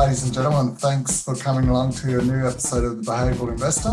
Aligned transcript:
Ladies 0.00 0.24
and 0.24 0.32
gentlemen, 0.32 0.74
thanks 0.76 1.22
for 1.22 1.36
coming 1.36 1.68
along 1.68 1.92
to 1.92 2.20
a 2.20 2.22
new 2.22 2.48
episode 2.48 2.84
of 2.84 3.04
The 3.04 3.12
Behavioural 3.12 3.50
Investor. 3.50 3.90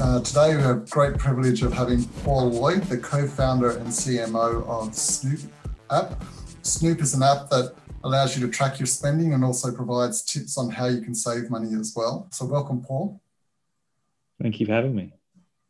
Uh, 0.00 0.18
today 0.22 0.56
we 0.56 0.62
have 0.62 0.88
great 0.88 1.18
privilege 1.18 1.60
of 1.60 1.74
having 1.74 2.02
Paul 2.24 2.48
Lloyd, 2.48 2.82
the 2.84 2.96
co-founder 2.96 3.72
and 3.76 3.88
CMO 3.88 4.66
of 4.66 4.94
Snoop 4.94 5.38
app. 5.90 6.24
Snoop 6.62 7.02
is 7.02 7.12
an 7.12 7.22
app 7.22 7.50
that 7.50 7.74
allows 8.04 8.38
you 8.38 8.46
to 8.46 8.50
track 8.50 8.80
your 8.80 8.86
spending 8.86 9.34
and 9.34 9.44
also 9.44 9.70
provides 9.70 10.22
tips 10.22 10.56
on 10.56 10.70
how 10.70 10.86
you 10.86 11.02
can 11.02 11.14
save 11.14 11.50
money 11.50 11.78
as 11.78 11.92
well. 11.94 12.26
So 12.32 12.46
welcome, 12.46 12.80
Paul. 12.82 13.20
Thank 14.40 14.60
you 14.60 14.66
for 14.66 14.72
having 14.72 14.94
me. 14.94 15.12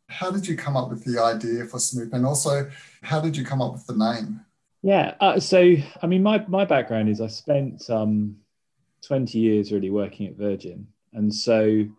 How 0.07 0.31
did 0.31 0.47
you 0.47 0.55
come 0.55 0.77
up 0.77 0.89
with 0.89 1.03
the 1.03 1.21
idea 1.21 1.65
for 1.65 1.79
Snoop 1.79 2.13
and 2.13 2.25
also 2.25 2.71
how 3.01 3.19
did 3.19 3.35
you 3.35 3.43
come 3.43 3.61
up 3.61 3.73
with 3.73 3.85
the 3.87 3.97
name? 3.97 4.39
Yeah, 4.83 5.15
uh, 5.19 5.41
so 5.41 5.75
I 6.01 6.07
mean, 6.07 6.23
my, 6.23 6.45
my 6.47 6.63
background 6.63 7.09
is 7.09 7.19
I 7.19 7.27
spent 7.27 7.89
um, 7.89 8.37
20 9.05 9.37
years 9.37 9.71
really 9.71 9.89
working 9.89 10.27
at 10.27 10.35
Virgin. 10.35 10.87
And 11.13 11.33
so, 11.33 11.63
you 11.65 11.95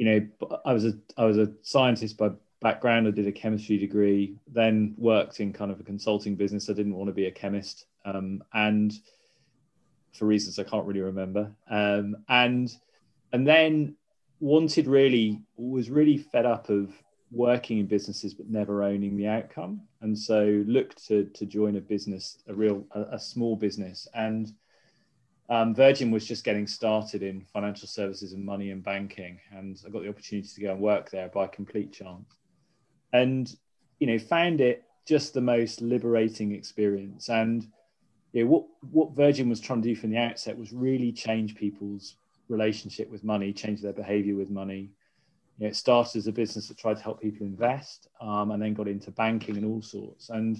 know, 0.00 0.26
I 0.64 0.72
was 0.72 0.84
a 0.84 0.94
I 1.16 1.24
was 1.24 1.38
a 1.38 1.52
scientist 1.62 2.16
by 2.16 2.30
background. 2.60 3.06
I 3.06 3.10
did 3.10 3.26
a 3.26 3.32
chemistry 3.32 3.78
degree, 3.78 4.36
then 4.52 4.94
worked 4.96 5.40
in 5.40 5.52
kind 5.52 5.70
of 5.70 5.80
a 5.80 5.84
consulting 5.84 6.34
business. 6.36 6.68
I 6.68 6.72
didn't 6.72 6.94
want 6.94 7.08
to 7.08 7.14
be 7.14 7.26
a 7.26 7.30
chemist, 7.30 7.86
um, 8.04 8.42
and 8.52 8.92
for 10.12 10.26
reasons 10.26 10.58
I 10.58 10.64
can't 10.64 10.86
really 10.86 11.00
remember. 11.00 11.52
Um, 11.68 12.16
and 12.28 12.74
and 13.32 13.46
then 13.46 13.96
wanted 14.40 14.86
really 14.86 15.42
was 15.56 15.90
really 15.90 16.18
fed 16.18 16.46
up 16.46 16.68
of 16.68 16.92
working 17.30 17.78
in 17.78 17.86
businesses 17.86 18.34
but 18.34 18.48
never 18.48 18.82
owning 18.82 19.16
the 19.16 19.26
outcome, 19.26 19.82
and 20.00 20.16
so 20.18 20.64
looked 20.66 21.06
to 21.08 21.24
to 21.34 21.46
join 21.46 21.76
a 21.76 21.80
business, 21.80 22.38
a 22.48 22.54
real 22.54 22.84
a, 22.92 23.02
a 23.12 23.18
small 23.18 23.56
business, 23.56 24.08
and 24.14 24.52
um, 25.50 25.74
Virgin 25.74 26.10
was 26.10 26.26
just 26.26 26.44
getting 26.44 26.66
started 26.66 27.22
in 27.22 27.42
financial 27.52 27.86
services 27.86 28.32
and 28.32 28.44
money 28.44 28.70
and 28.70 28.82
banking, 28.82 29.38
and 29.52 29.78
I 29.86 29.90
got 29.90 30.02
the 30.02 30.08
opportunity 30.08 30.48
to 30.48 30.60
go 30.60 30.72
and 30.72 30.80
work 30.80 31.10
there 31.10 31.28
by 31.28 31.46
complete 31.48 31.92
chance, 31.92 32.38
and 33.12 33.54
you 33.98 34.06
know 34.06 34.18
found 34.18 34.60
it 34.60 34.84
just 35.06 35.34
the 35.34 35.42
most 35.42 35.82
liberating 35.82 36.52
experience. 36.52 37.28
And 37.28 37.66
you 38.32 38.44
know, 38.44 38.50
what 38.50 38.64
what 38.90 39.14
Virgin 39.14 39.50
was 39.50 39.60
trying 39.60 39.82
to 39.82 39.88
do 39.88 39.94
from 39.94 40.10
the 40.10 40.18
outset 40.18 40.56
was 40.56 40.72
really 40.72 41.12
change 41.12 41.56
people's 41.56 42.16
relationship 42.48 43.10
with 43.10 43.22
money, 43.22 43.52
change 43.52 43.82
their 43.82 43.92
behaviour 43.92 44.36
with 44.36 44.48
money. 44.48 44.90
You 45.58 45.66
know, 45.66 45.68
it 45.68 45.76
started 45.76 46.16
as 46.16 46.26
a 46.26 46.32
business 46.32 46.68
that 46.68 46.78
tried 46.78 46.96
to 46.96 47.02
help 47.02 47.20
people 47.20 47.46
invest, 47.46 48.08
um, 48.18 48.50
and 48.50 48.62
then 48.62 48.72
got 48.72 48.88
into 48.88 49.10
banking 49.10 49.58
and 49.58 49.66
all 49.66 49.82
sorts, 49.82 50.30
and 50.30 50.56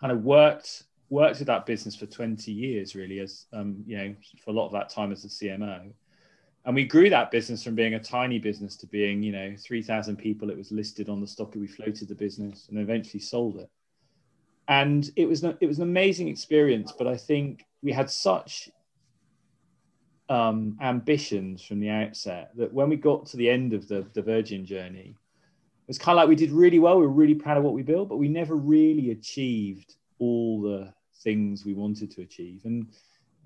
kind 0.00 0.10
of 0.10 0.24
worked 0.24 0.84
worked 1.08 1.38
with 1.38 1.46
that 1.46 1.66
business 1.66 1.94
for 1.96 2.06
20 2.06 2.50
years, 2.50 2.94
really, 2.94 3.20
as 3.20 3.46
um, 3.52 3.82
you 3.86 3.96
know, 3.96 4.14
for 4.44 4.50
a 4.50 4.54
lot 4.54 4.66
of 4.66 4.72
that 4.72 4.88
time 4.88 5.12
as 5.12 5.24
a 5.24 5.28
CMO. 5.28 5.92
And 6.64 6.74
we 6.74 6.84
grew 6.84 7.08
that 7.10 7.30
business 7.30 7.62
from 7.62 7.76
being 7.76 7.94
a 7.94 8.00
tiny 8.00 8.40
business 8.40 8.76
to 8.78 8.88
being, 8.88 9.22
you 9.22 9.30
know, 9.30 9.54
3,000 9.56 10.16
people. 10.16 10.50
It 10.50 10.58
was 10.58 10.72
listed 10.72 11.08
on 11.08 11.20
the 11.20 11.26
stock. 11.26 11.54
We 11.54 11.68
floated 11.68 12.08
the 12.08 12.14
business 12.16 12.66
and 12.68 12.78
eventually 12.78 13.20
sold 13.20 13.58
it. 13.58 13.70
And 14.66 15.08
it 15.14 15.26
was 15.26 15.44
it 15.44 15.66
was 15.66 15.78
an 15.78 15.84
amazing 15.84 16.26
experience. 16.26 16.92
But 16.96 17.06
I 17.06 17.16
think 17.16 17.64
we 17.82 17.92
had 17.92 18.10
such 18.10 18.68
um, 20.28 20.76
ambitions 20.82 21.62
from 21.62 21.78
the 21.78 21.90
outset 21.90 22.50
that 22.56 22.72
when 22.72 22.88
we 22.88 22.96
got 22.96 23.26
to 23.26 23.36
the 23.36 23.48
end 23.48 23.72
of 23.72 23.86
the, 23.86 24.04
the 24.14 24.22
Virgin 24.22 24.66
journey, 24.66 25.14
it 25.14 25.88
was 25.88 25.98
kind 25.98 26.18
of 26.18 26.22
like 26.22 26.28
we 26.28 26.34
did 26.34 26.50
really 26.50 26.80
well. 26.80 26.98
We 26.98 27.06
were 27.06 27.12
really 27.12 27.36
proud 27.36 27.58
of 27.58 27.62
what 27.62 27.74
we 27.74 27.82
built, 27.82 28.08
but 28.08 28.16
we 28.16 28.28
never 28.28 28.56
really 28.56 29.12
achieved 29.12 29.94
all 30.18 30.60
the 30.60 30.92
things 31.22 31.64
we 31.64 31.74
wanted 31.74 32.10
to 32.12 32.22
achieve. 32.22 32.62
And 32.64 32.88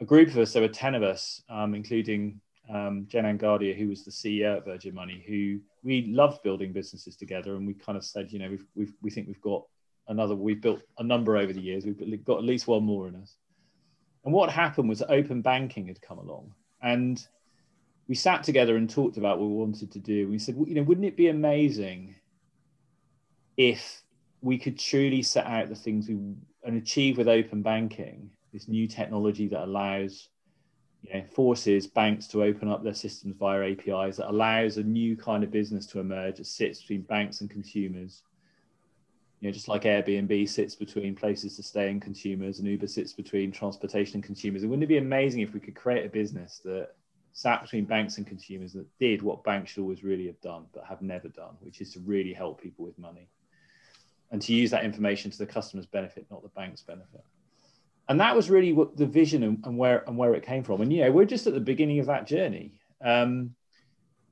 a 0.01 0.05
group 0.05 0.29
of 0.29 0.39
us, 0.39 0.53
there 0.53 0.63
were 0.63 0.69
10 0.69 0.95
of 0.95 1.03
us, 1.03 1.43
um, 1.49 1.75
including 1.75 2.41
um, 2.73 3.07
Jayne-Anne 3.09 3.39
Gadhia, 3.39 3.77
who 3.77 3.89
was 3.89 4.05
the 4.05 4.11
CEO 4.11 4.59
at 4.59 4.65
Virgin 4.65 4.95
Money, 4.95 5.25
who 5.27 5.61
we 5.83 6.07
loved 6.07 6.43
building 6.43 6.73
businesses 6.73 7.17
together. 7.17 7.57
And 7.57 7.67
we 7.67 7.75
kind 7.75 7.99
of 7.99 8.05
said, 8.05 8.33
you 8.33 8.39
know, 8.39 8.51
we've, 8.51 8.67
we've, 8.75 8.95
we 9.03 9.11
think 9.11 9.27
we've 9.27 9.41
got 9.41 9.65
another, 10.09 10.35
we've 10.35 10.61
built 10.61 10.83
a 10.99 11.03
number 11.03 11.37
over 11.37 11.53
the 11.53 11.61
years, 11.61 11.85
we've 11.85 12.25
got 12.25 12.39
at 12.39 12.45
least 12.45 12.67
one 12.67 12.85
more 12.85 13.09
in 13.09 13.17
us. 13.17 13.37
And 14.25 14.35
what 14.35 14.51
happened 14.51 14.89
was 14.89 15.03
open 15.09 15.41
banking 15.41 15.87
had 15.87 16.03
come 16.03 16.19
along. 16.19 16.53
And 16.83 17.25
we 18.09 18.15
sat 18.15 18.43
together 18.43 18.77
and 18.77 18.89
talked 18.89 19.17
about 19.17 19.39
what 19.39 19.49
we 19.49 19.55
wanted 19.55 19.93
to 19.93 19.99
do. 19.99 20.29
We 20.29 20.39
said, 20.39 20.57
well, 20.57 20.69
you 20.69 20.75
know, 20.75 20.83
wouldn't 20.83 21.07
it 21.07 21.17
be 21.17 21.29
amazing 21.29 22.17
if 23.57 24.03
we 24.43 24.59
could 24.59 24.79
truly 24.79 25.23
set 25.23 25.47
out 25.47 25.69
the 25.69 25.75
things 25.75 26.09
we 26.09 26.19
and 26.65 26.77
achieve 26.77 27.19
with 27.19 27.29
open 27.29 27.63
banking 27.63 28.31
this 28.53 28.69
new 28.69 28.87
technology 28.87 29.47
that 29.49 29.63
allows 29.63 30.29
you 31.03 31.15
know, 31.15 31.25
forces 31.25 31.87
banks 31.87 32.27
to 32.29 32.43
open 32.43 32.69
up 32.69 32.83
their 32.83 32.95
systems 32.95 33.37
via 33.39 33.73
APIs 33.73 34.17
that 34.17 34.29
allows 34.29 34.77
a 34.77 34.83
new 34.83 35.17
kind 35.17 35.43
of 35.43 35.51
business 35.51 35.87
to 35.87 36.01
emerge 36.01 36.37
that 36.37 36.47
sits 36.47 36.81
between 36.81 37.03
banks 37.03 37.41
and 37.41 37.51
consumers. 37.51 38.23
You 39.41 39.49
know, 39.49 39.53
just 39.53 39.69
like 39.69 39.85
Airbnb 39.85 40.49
sits 40.49 40.75
between 40.75 41.15
places 41.15 41.57
to 41.57 41.63
stay 41.63 41.91
and 41.91 42.03
consumers, 42.03 42.59
and 42.59 42.69
Uber 42.69 42.89
sits 42.89 43.15
between 43.15 43.51
transportation 43.51 44.17
and 44.17 44.25
consumers. 44.25 44.63
And 44.63 44.71
wouldn't 44.71 44.85
it 44.85 44.89
be 44.89 44.99
amazing 44.99 45.41
if 45.41 45.55
we 45.55 45.61
could 45.61 45.75
create 45.75 46.05
a 46.05 46.11
business 46.11 46.61
that 46.65 46.91
sat 47.33 47.63
between 47.63 47.87
banks 47.87 48.19
and 48.19 48.27
consumers 48.27 48.75
that 48.75 48.87
did 48.99 49.23
what 49.23 49.43
banks 49.43 49.71
should 49.71 49.81
always 49.81 50.05
really 50.05 50.27
have 50.27 50.41
done, 50.43 50.67
but 50.75 50.85
have 50.85 51.01
never 51.01 51.29
done, 51.29 51.57
which 51.61 51.81
is 51.81 51.95
to 51.95 52.01
really 52.01 52.35
help 52.35 52.61
people 52.61 52.85
with 52.85 52.99
money 52.99 53.29
and 54.31 54.41
to 54.43 54.53
use 54.53 54.71
that 54.71 54.85
information 54.85 55.31
to 55.31 55.39
the 55.39 55.47
customer's 55.47 55.87
benefit, 55.87 56.27
not 56.31 56.43
the 56.43 56.49
bank's 56.51 56.83
benefit. 56.83 57.25
And 58.09 58.21
that 58.21 58.35
was 58.35 58.51
really 58.51 58.73
what 58.73 58.97
the 58.97 59.07
vision 59.07 59.43
and, 59.43 59.65
and 59.65 59.79
where 59.79 60.03
and 60.09 60.17
where 60.17 60.35
it 60.35 60.45
came 60.45 60.65
from. 60.65 60.81
And 60.81 60.93
you 60.93 61.05
know, 61.05 61.13
we're 61.13 61.25
just 61.25 61.47
at 61.47 61.55
the 61.55 61.61
beginning 61.61 62.01
of 62.01 62.07
that 62.07 62.27
journey. 62.27 62.73
Um, 63.05 63.55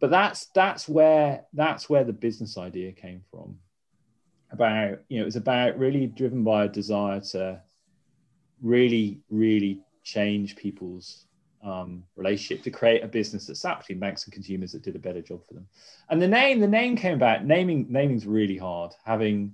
but 0.00 0.10
that's 0.10 0.46
that's 0.54 0.88
where 0.88 1.44
that's 1.52 1.88
where 1.88 2.04
the 2.04 2.12
business 2.12 2.58
idea 2.58 2.92
came 2.92 3.22
from. 3.30 3.58
About 4.50 5.00
you 5.08 5.18
know, 5.18 5.22
it 5.22 5.26
was 5.26 5.36
about 5.36 5.78
really 5.78 6.06
driven 6.06 6.42
by 6.42 6.64
a 6.64 6.68
desire 6.68 7.20
to 7.32 7.62
really, 8.62 9.20
really 9.30 9.80
change 10.02 10.56
people's 10.56 11.26
um, 11.64 12.04
relationship 12.16 12.62
to 12.64 12.70
create 12.70 13.02
a 13.02 13.08
business 13.08 13.46
that 13.46 13.56
sat 13.56 13.80
between 13.80 13.98
banks 13.98 14.24
and 14.24 14.32
consumers 14.32 14.72
that 14.72 14.82
did 14.82 14.96
a 14.96 15.00
better 15.00 15.20
job 15.20 15.46
for 15.46 15.54
them. 15.54 15.66
And 16.08 16.20
the 16.22 16.28
name, 16.28 16.60
the 16.60 16.68
name 16.68 16.96
came 16.96 17.14
about. 17.14 17.44
Naming, 17.44 17.86
naming's 17.88 18.26
really 18.26 18.56
hard. 18.56 18.92
Having 19.04 19.52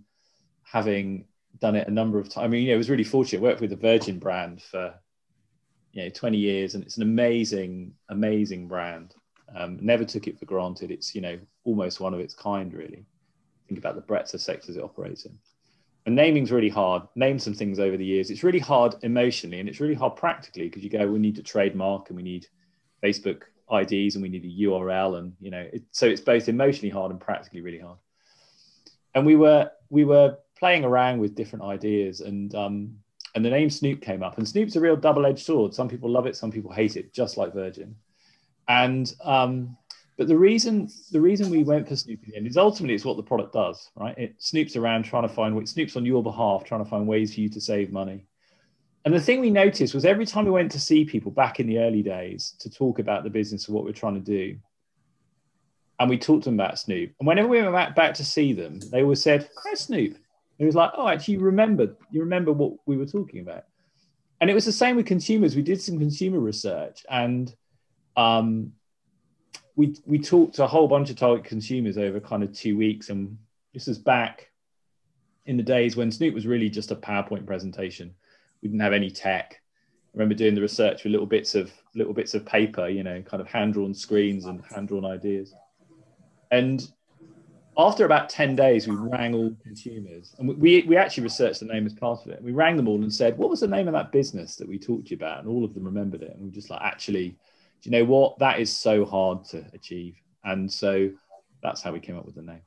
having 0.64 1.26
done 1.60 1.76
it 1.76 1.88
a 1.88 1.90
number 1.90 2.18
of 2.18 2.28
times. 2.28 2.44
I 2.44 2.48
mean, 2.48 2.62
you 2.62 2.68
know, 2.68 2.74
it 2.74 2.78
was 2.78 2.90
really 2.90 3.04
fortunate. 3.04 3.40
I 3.40 3.42
worked 3.42 3.60
with 3.60 3.70
the 3.70 3.76
Virgin 3.76 4.18
brand 4.18 4.62
for 4.62 4.94
you 5.92 6.04
know 6.04 6.10
20 6.10 6.36
years, 6.36 6.74
and 6.74 6.84
it's 6.84 6.96
an 6.96 7.02
amazing, 7.02 7.92
amazing 8.08 8.68
brand. 8.68 9.14
Um, 9.54 9.78
never 9.80 10.04
took 10.04 10.26
it 10.26 10.38
for 10.38 10.46
granted. 10.46 10.90
It's 10.90 11.14
you 11.14 11.20
know 11.20 11.38
almost 11.64 12.00
one 12.00 12.14
of 12.14 12.20
its 12.20 12.34
kind, 12.34 12.72
really. 12.72 13.04
Think 13.68 13.78
about 13.78 13.94
the 13.94 14.02
breadth 14.02 14.34
of 14.34 14.40
sectors 14.40 14.76
it 14.76 14.82
operates 14.82 15.24
in. 15.24 15.38
And 16.06 16.14
naming's 16.14 16.52
really 16.52 16.68
hard. 16.68 17.04
Name 17.14 17.38
some 17.38 17.54
things 17.54 17.78
over 17.78 17.96
the 17.96 18.04
years. 18.04 18.30
It's 18.30 18.42
really 18.42 18.58
hard 18.58 18.96
emotionally, 19.02 19.60
and 19.60 19.68
it's 19.68 19.80
really 19.80 19.94
hard 19.94 20.16
practically 20.16 20.64
because 20.64 20.84
you 20.84 20.90
go, 20.90 21.06
we 21.06 21.18
need 21.18 21.36
to 21.36 21.42
trademark, 21.42 22.10
and 22.10 22.16
we 22.16 22.22
need 22.22 22.46
Facebook 23.02 23.42
IDs, 23.72 24.16
and 24.16 24.22
we 24.22 24.28
need 24.28 24.44
a 24.44 24.62
URL, 24.64 25.18
and 25.18 25.34
you 25.40 25.50
know, 25.50 25.66
it, 25.72 25.82
so 25.92 26.06
it's 26.06 26.20
both 26.20 26.48
emotionally 26.48 26.90
hard 26.90 27.10
and 27.10 27.20
practically 27.20 27.60
really 27.60 27.78
hard. 27.78 27.98
And 29.14 29.24
we 29.24 29.36
were 29.36 29.70
we 29.88 30.04
were 30.04 30.38
playing 30.64 30.82
around 30.82 31.18
with 31.18 31.34
different 31.34 31.62
ideas 31.62 32.20
and 32.20 32.54
um, 32.54 32.96
and 33.34 33.44
the 33.44 33.50
name 33.50 33.68
Snoop 33.68 34.00
came 34.00 34.22
up. 34.22 34.38
And 34.38 34.48
Snoop's 34.48 34.76
a 34.76 34.80
real 34.80 34.96
double-edged 34.96 35.44
sword. 35.44 35.74
Some 35.74 35.90
people 35.90 36.08
love 36.08 36.24
it, 36.24 36.36
some 36.36 36.50
people 36.50 36.72
hate 36.72 36.96
it, 36.96 37.12
just 37.12 37.36
like 37.36 37.52
Virgin. 37.52 37.94
And 38.66 39.12
um, 39.22 39.76
but 40.16 40.26
the 40.26 40.38
reason 40.38 40.88
the 41.12 41.20
reason 41.20 41.50
we 41.50 41.64
went 41.64 41.86
for 41.86 41.96
Snoop 41.96 42.24
in 42.24 42.30
the 42.30 42.36
end 42.38 42.46
is 42.46 42.56
ultimately 42.56 42.94
it's 42.94 43.04
what 43.04 43.18
the 43.18 43.30
product 43.30 43.52
does, 43.52 43.90
right? 43.94 44.16
It 44.16 44.38
snoops 44.38 44.74
around 44.74 45.02
trying 45.02 45.28
to 45.28 45.34
find 45.34 45.54
it 45.54 45.66
snoops 45.66 45.98
on 45.98 46.06
your 46.06 46.22
behalf, 46.22 46.64
trying 46.64 46.82
to 46.82 46.88
find 46.88 47.06
ways 47.06 47.34
for 47.34 47.40
you 47.42 47.50
to 47.50 47.60
save 47.60 47.92
money. 47.92 48.24
And 49.04 49.12
the 49.12 49.20
thing 49.20 49.42
we 49.42 49.50
noticed 49.50 49.92
was 49.92 50.06
every 50.06 50.24
time 50.24 50.46
we 50.46 50.50
went 50.50 50.72
to 50.72 50.80
see 50.80 51.04
people 51.04 51.30
back 51.30 51.60
in 51.60 51.66
the 51.66 51.80
early 51.80 52.02
days 52.02 52.54
to 52.60 52.70
talk 52.70 53.00
about 53.00 53.22
the 53.22 53.36
business 53.38 53.68
of 53.68 53.74
what 53.74 53.84
we're 53.84 53.92
trying 53.92 54.14
to 54.14 54.20
do, 54.38 54.56
and 55.98 56.08
we 56.08 56.16
talked 56.16 56.44
to 56.44 56.48
them 56.48 56.58
about 56.58 56.78
Snoop. 56.78 57.12
And 57.20 57.28
whenever 57.28 57.48
we 57.48 57.60
went 57.60 57.94
back, 57.94 58.14
to 58.14 58.24
see 58.24 58.54
them, 58.54 58.80
they 58.90 59.02
always 59.02 59.22
said, 59.22 59.50
"Hi, 59.62 59.74
Snoop." 59.74 60.16
It 60.58 60.64
was 60.64 60.74
like, 60.74 60.92
oh, 60.96 61.08
actually, 61.08 61.34
you 61.34 61.40
remembered. 61.40 61.96
You 62.10 62.20
remember 62.20 62.52
what 62.52 62.74
we 62.86 62.96
were 62.96 63.06
talking 63.06 63.40
about. 63.40 63.64
And 64.40 64.50
it 64.50 64.54
was 64.54 64.64
the 64.64 64.72
same 64.72 64.96
with 64.96 65.06
consumers. 65.06 65.56
We 65.56 65.62
did 65.62 65.80
some 65.80 65.98
consumer 65.98 66.38
research 66.38 67.04
and 67.08 67.54
um, 68.16 68.72
we, 69.76 69.96
we 70.06 70.18
talked 70.18 70.54
to 70.56 70.64
a 70.64 70.68
whole 70.68 70.86
bunch 70.86 71.10
of 71.10 71.16
target 71.16 71.44
consumers 71.44 71.98
over 71.98 72.20
kind 72.20 72.42
of 72.42 72.52
two 72.52 72.76
weeks. 72.76 73.08
And 73.08 73.38
this 73.72 73.88
is 73.88 73.98
back 73.98 74.50
in 75.46 75.56
the 75.56 75.62
days 75.62 75.96
when 75.96 76.10
Snoop 76.10 76.34
was 76.34 76.46
really 76.46 76.68
just 76.68 76.90
a 76.90 76.96
PowerPoint 76.96 77.46
presentation. 77.46 78.14
We 78.62 78.68
didn't 78.68 78.82
have 78.82 78.92
any 78.92 79.10
tech. 79.10 79.60
I 80.14 80.18
remember 80.18 80.34
doing 80.34 80.54
the 80.54 80.60
research 80.60 81.02
with 81.02 81.10
little 81.10 81.26
bits 81.26 81.54
of 81.54 81.72
little 81.94 82.14
bits 82.14 82.34
of 82.34 82.46
paper, 82.46 82.88
you 82.88 83.02
know, 83.02 83.20
kind 83.22 83.40
of 83.40 83.48
hand 83.48 83.74
drawn 83.74 83.94
screens 83.94 84.44
and 84.44 84.62
hand 84.64 84.88
drawn 84.88 85.04
ideas. 85.04 85.52
And 86.50 86.86
after 87.76 88.04
about 88.04 88.28
10 88.28 88.56
days, 88.56 88.86
we 88.86 88.94
rang 88.94 89.34
all 89.34 89.54
consumers 89.62 90.34
and 90.38 90.48
we, 90.48 90.82
we 90.82 90.96
actually 90.96 91.24
researched 91.24 91.60
the 91.60 91.66
name 91.66 91.86
as 91.86 91.92
part 91.92 92.24
of 92.24 92.30
it. 92.30 92.42
We 92.42 92.52
rang 92.52 92.76
them 92.76 92.88
all 92.88 93.02
and 93.02 93.12
said, 93.12 93.36
What 93.36 93.50
was 93.50 93.60
the 93.60 93.68
name 93.68 93.88
of 93.88 93.94
that 93.94 94.12
business 94.12 94.56
that 94.56 94.68
we 94.68 94.78
talked 94.78 95.06
to 95.06 95.10
you 95.10 95.16
about? 95.16 95.40
And 95.40 95.48
all 95.48 95.64
of 95.64 95.74
them 95.74 95.84
remembered 95.84 96.22
it. 96.22 96.30
And 96.32 96.40
we 96.40 96.48
were 96.48 96.54
just 96.54 96.70
like, 96.70 96.82
Actually, 96.82 97.30
do 97.30 97.90
you 97.90 97.92
know 97.92 98.04
what? 98.04 98.38
That 98.38 98.60
is 98.60 98.74
so 98.74 99.04
hard 99.04 99.44
to 99.46 99.64
achieve. 99.72 100.16
And 100.44 100.70
so 100.70 101.10
that's 101.62 101.82
how 101.82 101.92
we 101.92 102.00
came 102.00 102.16
up 102.16 102.26
with 102.26 102.34
the 102.34 102.42
name. 102.42 102.62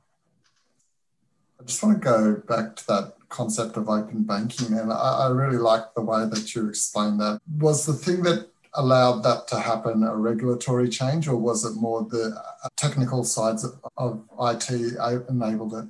I 1.60 1.64
just 1.64 1.82
want 1.82 2.00
to 2.00 2.04
go 2.04 2.42
back 2.46 2.76
to 2.76 2.86
that 2.88 3.14
concept 3.28 3.76
of 3.76 3.88
open 3.88 4.22
banking. 4.24 4.78
And 4.78 4.92
I, 4.92 5.26
I 5.26 5.28
really 5.30 5.58
like 5.58 5.94
the 5.94 6.02
way 6.02 6.26
that 6.28 6.54
you 6.54 6.68
explained 6.68 7.20
that. 7.20 7.40
Was 7.58 7.84
the 7.84 7.94
thing 7.94 8.22
that 8.22 8.48
allowed 8.78 9.22
that 9.22 9.46
to 9.48 9.60
happen 9.60 10.02
a 10.04 10.16
regulatory 10.16 10.88
change, 10.88 11.28
or 11.28 11.36
was 11.36 11.64
it 11.64 11.74
more 11.74 12.04
the 12.04 12.34
uh, 12.64 12.68
technical 12.76 13.24
sides 13.24 13.66
of 13.96 14.24
IT 14.40 14.70
enabled 15.28 15.74
it? 15.74 15.86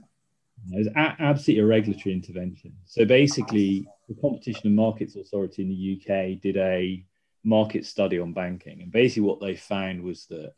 It 0.73 0.79
was 0.79 0.88
absolutely 0.96 1.62
a 1.62 1.67
regulatory 1.67 2.14
intervention. 2.14 2.73
So 2.87 3.05
basically, 3.05 3.87
the 4.08 4.17
Competition 4.20 4.62
and 4.64 4.76
Markets 4.76 5.17
Authority 5.17 5.62
in 5.62 5.69
the 5.69 6.00
UK 6.00 6.40
did 6.40 6.56
a 6.56 7.05
market 7.44 7.87
study 7.87 8.19
on 8.19 8.32
banking, 8.32 8.82
and 8.82 8.91
basically 8.91 9.23
what 9.23 9.41
they 9.41 9.55
found 9.55 10.02
was 10.02 10.26
that 10.26 10.52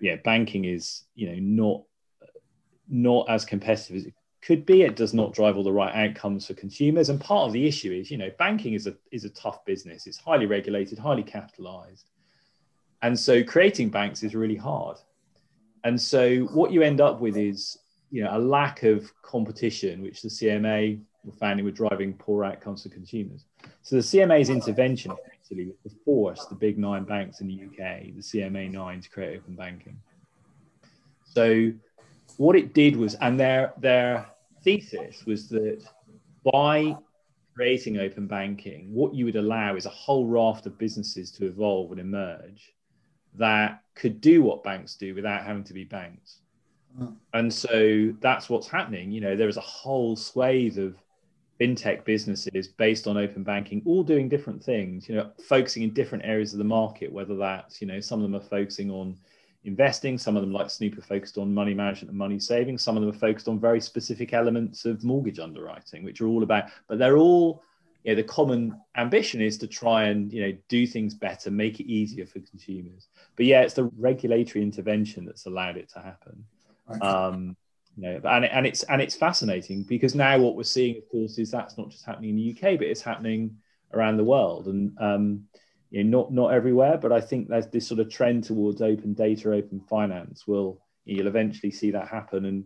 yeah, 0.00 0.16
banking 0.16 0.64
is 0.64 1.04
you 1.14 1.28
know 1.30 1.38
not 1.40 1.82
not 2.88 3.28
as 3.28 3.44
competitive 3.44 3.96
as 3.96 4.06
it 4.06 4.14
could 4.46 4.64
be. 4.64 4.82
It 4.82 4.94
does 4.94 5.12
not 5.12 5.34
drive 5.34 5.56
all 5.56 5.64
the 5.64 5.72
right 5.72 5.92
outcomes 6.08 6.46
for 6.46 6.54
consumers, 6.54 7.08
and 7.08 7.20
part 7.20 7.48
of 7.48 7.52
the 7.52 7.66
issue 7.66 7.92
is 7.92 8.12
you 8.12 8.16
know 8.16 8.30
banking 8.38 8.74
is 8.74 8.86
a 8.86 8.94
is 9.10 9.24
a 9.24 9.30
tough 9.30 9.64
business. 9.64 10.06
It's 10.06 10.18
highly 10.18 10.46
regulated, 10.46 10.98
highly 10.98 11.24
capitalized, 11.24 12.10
and 13.02 13.18
so 13.18 13.42
creating 13.42 13.90
banks 13.90 14.22
is 14.22 14.36
really 14.36 14.54
hard. 14.54 14.98
And 15.82 16.00
so 16.00 16.44
what 16.52 16.70
you 16.70 16.82
end 16.82 17.00
up 17.00 17.20
with 17.20 17.36
is 17.36 17.78
you 18.10 18.22
know 18.22 18.36
a 18.36 18.38
lack 18.38 18.84
of 18.84 19.10
competition, 19.22 20.00
which 20.00 20.22
the 20.22 20.28
CMA 20.28 21.00
were 21.24 21.32
finding 21.32 21.64
were 21.64 21.72
driving 21.72 22.14
poor 22.14 22.44
outcomes 22.44 22.84
for 22.84 22.88
consumers. 22.90 23.46
So 23.82 23.96
the 23.96 24.02
CMA's 24.02 24.48
intervention 24.48 25.10
effectively 25.10 25.66
was 25.66 25.92
to 25.92 25.98
force 26.04 26.44
the 26.46 26.54
big 26.54 26.78
nine 26.78 27.02
banks 27.02 27.40
in 27.40 27.48
the 27.48 27.64
UK, 27.64 28.14
the 28.14 28.22
CMA 28.22 28.70
nine, 28.70 29.00
to 29.00 29.10
create 29.10 29.38
open 29.38 29.56
banking. 29.56 29.98
So 31.24 31.72
what 32.36 32.54
it 32.54 32.74
did 32.74 32.94
was, 32.94 33.14
and 33.16 33.40
their 33.40 33.72
their 33.78 34.26
thesis 34.66 35.24
was 35.24 35.48
that 35.48 35.80
by 36.52 36.96
creating 37.54 37.98
open 37.98 38.26
banking, 38.26 38.92
what 38.92 39.14
you 39.14 39.24
would 39.24 39.36
allow 39.36 39.76
is 39.76 39.86
a 39.86 39.90
whole 39.90 40.26
raft 40.26 40.66
of 40.66 40.76
businesses 40.76 41.30
to 41.30 41.46
evolve 41.46 41.92
and 41.92 42.00
emerge 42.00 42.74
that 43.34 43.82
could 43.94 44.20
do 44.20 44.42
what 44.42 44.64
banks 44.64 44.96
do 44.96 45.14
without 45.14 45.44
having 45.44 45.62
to 45.62 45.72
be 45.72 45.84
banks. 45.84 46.40
Mm. 47.00 47.14
And 47.32 47.52
so 47.52 48.12
that's 48.20 48.50
what's 48.50 48.66
happening. 48.66 49.12
You 49.12 49.20
know, 49.20 49.36
there 49.36 49.48
is 49.48 49.56
a 49.56 49.60
whole 49.62 50.16
swathe 50.16 50.78
of 50.78 50.96
fintech 51.60 52.04
businesses 52.04 52.66
based 52.66 53.06
on 53.06 53.16
open 53.16 53.44
banking, 53.44 53.82
all 53.86 54.02
doing 54.02 54.28
different 54.28 54.62
things, 54.62 55.08
you 55.08 55.14
know, 55.14 55.30
focusing 55.48 55.84
in 55.84 55.94
different 55.94 56.24
areas 56.24 56.52
of 56.52 56.58
the 56.58 56.64
market, 56.64 57.12
whether 57.12 57.36
that's, 57.36 57.80
you 57.80 57.86
know, 57.86 58.00
some 58.00 58.20
of 58.20 58.24
them 58.24 58.34
are 58.34 58.44
focusing 58.44 58.90
on 58.90 59.16
investing, 59.66 60.18
some 60.18 60.36
of 60.36 60.42
them 60.42 60.52
like 60.52 60.70
Snoop 60.70 60.98
are 60.98 61.02
focused 61.02 61.38
on 61.38 61.52
money 61.52 61.74
management 61.74 62.10
and 62.10 62.18
money 62.18 62.38
saving, 62.38 62.78
some 62.78 62.96
of 62.96 63.02
them 63.02 63.10
are 63.10 63.18
focused 63.18 63.48
on 63.48 63.58
very 63.58 63.80
specific 63.80 64.32
elements 64.32 64.84
of 64.84 65.04
mortgage 65.04 65.38
underwriting, 65.38 66.04
which 66.04 66.20
are 66.20 66.26
all 66.26 66.42
about, 66.42 66.64
but 66.88 66.98
they're 66.98 67.18
all, 67.18 67.62
you 68.04 68.12
know, 68.12 68.16
the 68.16 68.28
common 68.28 68.80
ambition 68.96 69.40
is 69.40 69.58
to 69.58 69.66
try 69.66 70.04
and, 70.04 70.32
you 70.32 70.42
know, 70.42 70.56
do 70.68 70.86
things 70.86 71.14
better, 71.14 71.50
make 71.50 71.80
it 71.80 71.90
easier 71.90 72.26
for 72.26 72.40
consumers. 72.40 73.08
But 73.36 73.46
yeah, 73.46 73.62
it's 73.62 73.74
the 73.74 73.90
regulatory 73.98 74.62
intervention 74.62 75.24
that's 75.24 75.46
allowed 75.46 75.76
it 75.76 75.88
to 75.90 76.00
happen. 76.00 76.44
Um, 77.00 77.56
you 77.96 78.02
know, 78.02 78.20
and, 78.24 78.44
and 78.44 78.66
it's 78.66 78.82
and 78.84 79.00
it's 79.00 79.14
fascinating 79.14 79.82
because 79.82 80.14
now 80.14 80.38
what 80.38 80.54
we're 80.54 80.64
seeing, 80.64 80.98
of 80.98 81.08
course, 81.08 81.38
is 81.38 81.50
that's 81.50 81.78
not 81.78 81.88
just 81.88 82.04
happening 82.04 82.30
in 82.30 82.36
the 82.36 82.50
UK, 82.50 82.78
but 82.78 82.86
it's 82.86 83.00
happening 83.00 83.56
around 83.94 84.18
the 84.18 84.24
world, 84.24 84.66
and 84.66 84.96
um, 85.00 85.44
you 85.90 86.04
know, 86.04 86.18
not 86.18 86.32
not 86.32 86.52
everywhere. 86.52 86.98
But 86.98 87.12
I 87.12 87.20
think 87.20 87.48
there's 87.48 87.68
this 87.68 87.86
sort 87.86 88.00
of 88.00 88.10
trend 88.10 88.44
towards 88.44 88.82
open 88.82 89.14
data, 89.14 89.52
open 89.52 89.80
finance. 89.80 90.46
Will 90.46 90.80
you'll 91.04 91.28
eventually 91.28 91.70
see 91.70 91.90
that 91.92 92.08
happen, 92.08 92.44
and 92.44 92.64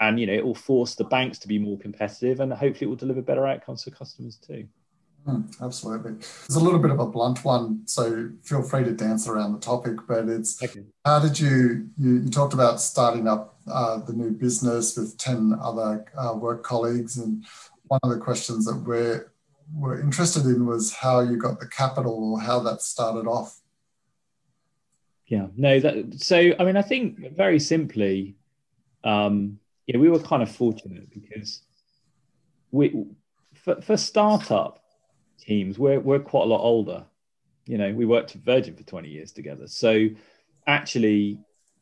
and 0.00 0.18
you 0.20 0.26
know 0.26 0.32
it 0.32 0.44
will 0.44 0.54
force 0.54 0.94
the 0.94 1.04
banks 1.04 1.38
to 1.40 1.48
be 1.48 1.58
more 1.58 1.78
competitive, 1.78 2.40
and 2.40 2.52
hopefully 2.52 2.86
it 2.86 2.88
will 2.88 2.96
deliver 2.96 3.22
better 3.22 3.46
outcomes 3.46 3.84
for 3.84 3.90
customers 3.90 4.36
too. 4.36 4.66
Mm, 5.26 5.60
absolutely. 5.60 6.12
It's 6.12 6.56
a 6.56 6.60
little 6.60 6.78
bit 6.78 6.90
of 6.90 7.00
a 7.00 7.06
blunt 7.06 7.44
one, 7.44 7.82
so 7.86 8.30
feel 8.42 8.62
free 8.62 8.84
to 8.84 8.92
dance 8.92 9.28
around 9.28 9.52
the 9.52 9.58
topic. 9.58 9.96
But 10.06 10.28
it's 10.28 10.62
okay. 10.62 10.84
how 11.04 11.18
did 11.18 11.38
you, 11.38 11.90
you, 11.98 12.20
you 12.20 12.30
talked 12.30 12.54
about 12.54 12.80
starting 12.80 13.28
up 13.28 13.58
uh, 13.70 13.98
the 13.98 14.12
new 14.12 14.30
business 14.30 14.96
with 14.96 15.18
ten 15.18 15.54
other 15.60 16.06
uh, 16.16 16.34
work 16.34 16.62
colleagues, 16.62 17.18
and 17.18 17.44
one 17.88 18.00
of 18.02 18.10
the 18.10 18.18
questions 18.18 18.64
that 18.66 18.76
we're 18.86 19.32
we're 19.74 20.00
interested 20.00 20.44
in 20.46 20.66
was 20.66 20.92
how 20.92 21.20
you 21.20 21.36
got 21.36 21.60
the 21.60 21.66
capital 21.66 22.32
or 22.32 22.40
how 22.40 22.60
that 22.60 22.82
started 22.82 23.28
off. 23.28 23.60
Yeah, 25.26 25.48
no, 25.56 25.78
that 25.80 26.20
so 26.22 26.52
I 26.58 26.64
mean 26.64 26.76
I 26.76 26.82
think 26.82 27.36
very 27.36 27.60
simply, 27.60 28.36
um, 29.04 29.58
yeah, 29.86 29.98
we 29.98 30.08
were 30.08 30.20
kind 30.20 30.42
of 30.42 30.50
fortunate 30.50 31.10
because 31.10 31.62
we 32.70 33.06
for, 33.54 33.80
for 33.82 33.96
startup 33.96 34.82
teams, 35.38 35.78
we're, 35.78 36.00
we're 36.00 36.20
quite 36.20 36.44
a 36.44 36.48
lot 36.48 36.60
older. 36.60 37.04
You 37.66 37.78
know, 37.78 37.92
we 37.92 38.06
worked 38.06 38.34
at 38.34 38.42
Virgin 38.42 38.74
for 38.74 38.82
20 38.82 39.08
years 39.08 39.32
together. 39.32 39.66
So 39.66 40.08
actually, 40.66 41.38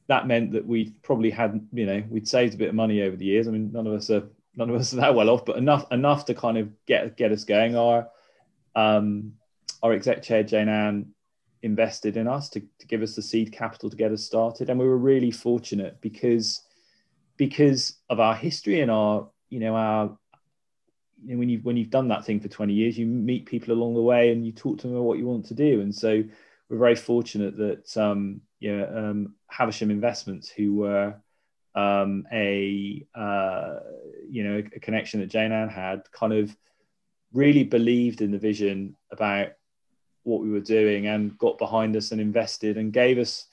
that 0.09 0.27
meant 0.27 0.53
that 0.53 0.67
we 0.67 0.91
probably 1.03 1.31
had, 1.31 1.67
you 1.73 1.87
know, 1.87 2.03
we'd 2.09 2.29
saved 2.29 2.55
a 2.55 2.57
bit 2.57 2.69
of 2.69 2.75
money 2.75 3.03
over 3.03 3.17
the 3.17 3.25
years. 3.25 3.49
I 3.49 3.51
mean, 3.53 3.71
none 3.73 3.87
of 3.87 3.93
us 3.93 4.11
are 4.11 4.25
none 4.57 4.71
of 4.71 4.77
us 4.77 4.93
are 4.93 4.97
that 4.97 5.15
well 5.15 5.31
off, 5.31 5.45
but 5.45 5.57
enough 5.57 5.91
enough 5.93 6.25
to 6.27 6.35
kind 6.35 6.59
of 6.59 6.71
get 6.87 7.17
get 7.17 7.33
us 7.33 7.45
going. 7.45 7.77
Our 7.77 8.09
um, 8.75 9.35
our 9.83 9.93
exec 9.93 10.23
chair 10.23 10.43
Jayne-Anne 10.43 11.13
invested 11.63 12.17
in 12.17 12.29
us 12.29 12.49
to, 12.51 12.61
to 12.61 12.87
give 12.87 13.03
us 13.03 13.15
the 13.15 13.23
seed 13.23 13.53
capital 13.53 13.91
to 13.91 13.97
get 13.97 14.13
us 14.13 14.25
started, 14.25 14.71
and 14.71 14.79
we 14.79 14.87
were 14.87 14.99
really 14.99 15.31
fortunate 15.31 16.01
because 16.01 16.63
because 17.37 17.99
of 18.09 18.19
our 18.21 18.35
history 18.35 18.81
and 18.81 18.91
our 18.91 19.29
you 19.51 19.61
know 19.61 19.75
our 19.75 20.19
you 21.25 21.35
know, 21.35 21.39
when 21.39 21.49
you've 21.49 21.65
when 21.65 21.77
you've 21.77 21.91
done 21.91 22.09
that 22.09 22.25
thing 22.25 22.41
for 22.41 22.49
20 22.49 22.73
years, 22.73 22.99
you 22.99 23.07
meet 23.07 23.47
people 23.47 23.75
along 23.75 23.95
the 23.95 24.03
way 24.03 24.33
and 24.33 24.47
you 24.47 24.53
talk 24.53 24.79
to 24.79 24.87
them 24.87 24.97
about 24.97 25.05
what 25.05 25.19
you 25.19 25.27
want 25.27 25.47
to 25.47 25.55
do. 25.55 25.81
And 25.81 25.95
so 25.95 26.23
we're 26.69 26.79
very 26.79 26.97
fortunate 26.97 27.57
that 27.57 27.97
um, 27.97 28.41
you 28.61 28.77
know, 28.77 28.97
um, 28.97 29.35
Havisham 29.49 29.91
Investments, 29.91 30.49
who 30.49 30.77
were 30.77 31.15
um, 31.77 32.27
a 32.33 33.07
uh, 33.15 33.77
you 34.29 34.43
know 34.43 34.63
a 34.75 34.81
connection 34.81 35.21
that 35.21 35.29
Jayne-Anne 35.29 35.69
had, 35.69 36.11
kind 36.11 36.33
of 36.33 36.57
really 37.33 37.65
believed 37.65 38.23
in 38.23 38.31
the 38.31 38.39
vision 38.39 38.97
about 39.13 39.49
what 40.23 40.41
we 40.41 40.51
were 40.51 40.61
doing 40.61 41.07
and 41.07 41.39
got 41.39 41.59
behind 41.59 41.95
us 41.95 42.11
and 42.11 42.21
invested 42.21 42.79
and 42.79 42.93
gave 42.93 43.19
us 43.19 43.47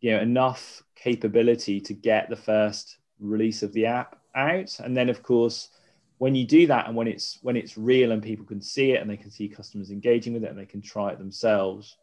you 0.00 0.10
know 0.10 0.20
enough 0.20 0.82
capability 0.96 1.80
to 1.80 1.94
get 1.94 2.28
the 2.28 2.36
first 2.36 2.98
release 3.20 3.62
of 3.62 3.72
the 3.72 3.86
app 3.86 4.18
out. 4.34 4.78
And 4.80 4.96
then 4.96 5.08
of 5.08 5.22
course 5.22 5.70
when 6.18 6.34
you 6.34 6.44
do 6.44 6.66
that 6.66 6.86
and 6.86 6.96
when 6.96 7.06
it's 7.06 7.38
when 7.42 7.56
it's 7.56 7.78
real 7.78 8.12
and 8.12 8.22
people 8.22 8.44
can 8.44 8.60
see 8.60 8.92
it 8.92 9.00
and 9.00 9.08
they 9.08 9.16
can 9.16 9.30
see 9.30 9.48
customers 9.48 9.90
engaging 9.90 10.34
with 10.34 10.44
it 10.44 10.50
and 10.50 10.58
they 10.58 10.66
can 10.66 10.82
try 10.82 11.10
it 11.10 11.18
themselves 11.18 11.96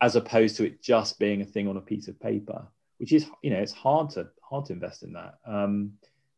as 0.00 0.16
opposed 0.16 0.56
to 0.56 0.64
it 0.64 0.82
just 0.82 1.18
being 1.18 1.42
a 1.42 1.44
thing 1.44 1.68
on 1.68 1.76
a 1.76 1.80
piece 1.80 2.08
of 2.08 2.18
paper 2.20 2.66
which 2.98 3.12
is 3.12 3.26
you 3.42 3.50
know 3.50 3.58
it's 3.58 3.72
hard 3.72 4.08
to 4.10 4.26
hard 4.54 4.66
to 4.66 4.72
invest 4.72 5.02
in 5.02 5.12
that. 5.14 5.34
Um, 5.46 5.94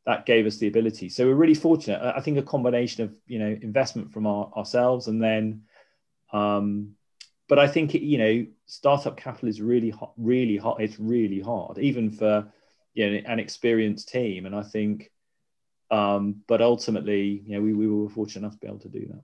that 0.07 0.25
gave 0.25 0.47
us 0.47 0.59
the 0.59 0.69
ability. 0.69 1.09
So 1.09 1.27
we're 1.27 1.35
really 1.35 1.55
fortunate. 1.55 2.01
I 2.01 2.21
think 2.21 2.39
a 2.39 2.43
combination 2.43 3.05
of 3.05 3.17
you 3.27 3.39
know 3.39 3.59
investment 3.61 4.13
from 4.13 4.27
our, 4.27 4.51
ourselves 4.57 5.09
and 5.09 5.23
then 5.23 5.63
um, 6.33 6.93
but 7.49 7.59
i 7.61 7.69
think 7.69 7.95
it, 7.95 8.03
you 8.03 8.19
know 8.19 8.47
startup 8.67 9.17
capital 9.17 9.49
is 9.49 9.61
really 9.61 9.91
hot 9.91 10.13
really 10.17 10.57
hot 10.57 10.81
it's 10.81 10.99
really 10.99 11.41
hard 11.41 11.79
even 11.79 12.11
for 12.11 12.53
you 12.95 13.11
know 13.11 13.21
an 13.27 13.39
experienced 13.39 14.09
team. 14.09 14.47
And 14.47 14.55
i 14.55 14.63
think 14.63 15.11
um, 15.91 16.43
but 16.49 16.61
ultimately, 16.61 17.43
you 17.47 17.55
know, 17.55 17.63
we, 17.63 17.73
we 17.73 17.87
were 17.87 18.09
fortunate 18.09 18.41
enough 18.41 18.55
to 18.55 18.59
be 18.59 18.67
able 18.67 18.79
to 18.81 18.89
do 18.89 19.07
that. 19.07 19.23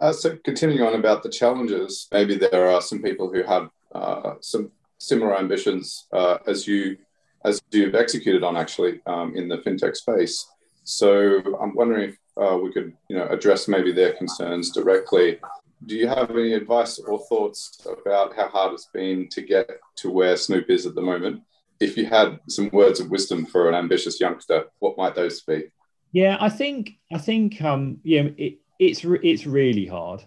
Uh, 0.00 0.12
so 0.12 0.36
continuing 0.44 0.82
on 0.82 0.94
about 0.94 1.22
the 1.22 1.28
challenges, 1.28 2.08
maybe 2.12 2.36
there 2.36 2.68
are 2.68 2.80
some 2.80 3.02
people 3.02 3.30
who 3.32 3.42
have 3.42 3.68
uh, 3.94 4.34
some 4.40 4.70
similar 4.98 5.38
ambitions 5.38 6.06
uh, 6.12 6.38
as 6.46 6.66
you 6.66 6.96
as 7.44 7.60
you've 7.72 7.94
executed 7.94 8.42
on 8.42 8.56
actually 8.56 9.00
um, 9.06 9.36
in 9.36 9.48
the 9.48 9.58
fintech 9.58 9.94
space. 9.96 10.46
So 10.84 11.40
I'm 11.60 11.74
wondering 11.74 12.10
if 12.10 12.16
uh, 12.36 12.56
we 12.56 12.72
could 12.72 12.92
you 13.08 13.16
know 13.16 13.26
address 13.28 13.68
maybe 13.68 13.92
their 13.92 14.12
concerns 14.12 14.70
directly. 14.70 15.38
Do 15.86 15.96
you 15.96 16.08
have 16.08 16.30
any 16.30 16.54
advice 16.54 16.98
or 16.98 17.18
thoughts 17.26 17.86
about 17.86 18.34
how 18.34 18.48
hard 18.48 18.72
it's 18.72 18.88
been 18.92 19.28
to 19.28 19.42
get 19.42 19.68
to 19.96 20.10
where 20.10 20.36
Snoop 20.36 20.70
is 20.70 20.86
at 20.86 20.94
the 20.94 21.02
moment? 21.02 21.42
if 21.80 21.96
you 21.96 22.06
had 22.06 22.38
some 22.48 22.70
words 22.72 23.00
of 23.00 23.10
wisdom 23.10 23.46
for 23.46 23.68
an 23.68 23.74
ambitious 23.74 24.20
youngster, 24.20 24.64
what 24.78 24.96
might 24.96 25.14
those 25.14 25.42
be? 25.42 25.64
Yeah, 26.12 26.36
I 26.40 26.48
think 26.48 26.92
I 27.12 27.18
think 27.18 27.60
um, 27.62 27.98
yeah, 28.04 28.28
it, 28.36 28.58
it's 28.78 29.04
re- 29.04 29.20
it's 29.22 29.46
really 29.46 29.86
hard 29.86 30.22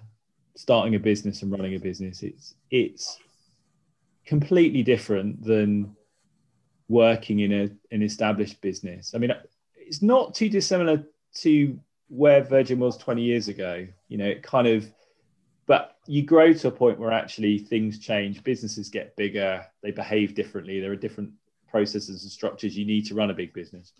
starting 0.56 0.96
a 0.96 1.00
business 1.00 1.42
and 1.42 1.52
running 1.52 1.76
a 1.76 1.80
business. 1.80 2.24
It's 2.24 2.56
it's 2.72 3.20
completely 4.28 4.84
different 4.84 5.44
than 5.44 5.96
working 6.90 7.40
in 7.40 7.52
a 7.54 7.70
an 7.94 8.04
established 8.04 8.62
business. 8.62 9.14
I 9.16 9.18
mean, 9.18 9.32
it's 9.76 10.02
not 10.02 10.36
too 10.36 10.50
dissimilar 10.50 11.04
to 11.36 11.80
where 12.10 12.44
Virgin 12.44 12.80
was 12.80 12.98
20 12.98 13.22
years 13.22 13.48
ago. 13.48 13.88
You 14.08 14.18
know, 14.18 14.26
it 14.26 14.44
kind 14.44 14.68
of 14.68 14.92
but 15.66 15.98
you 16.08 16.24
grow 16.24 16.54
to 16.54 16.70
a 16.70 16.72
point 16.72 16.98
where 16.98 17.12
actually 17.12 17.60
things 17.60 18.00
change, 18.00 18.44
businesses 18.44 18.88
get 18.88 19.16
bigger, 19.18 19.66
they 19.84 19.92
behave 19.92 20.34
differently. 20.34 20.80
There 20.80 20.94
are 20.94 20.96
different 20.96 21.32
processes 21.70 22.24
and 22.24 22.32
structures 22.32 22.78
you 22.78 22.86
need 22.86 23.06
to 23.08 23.16
run 23.16 23.30
a 23.30 23.34
big 23.34 23.54
business 23.54 23.92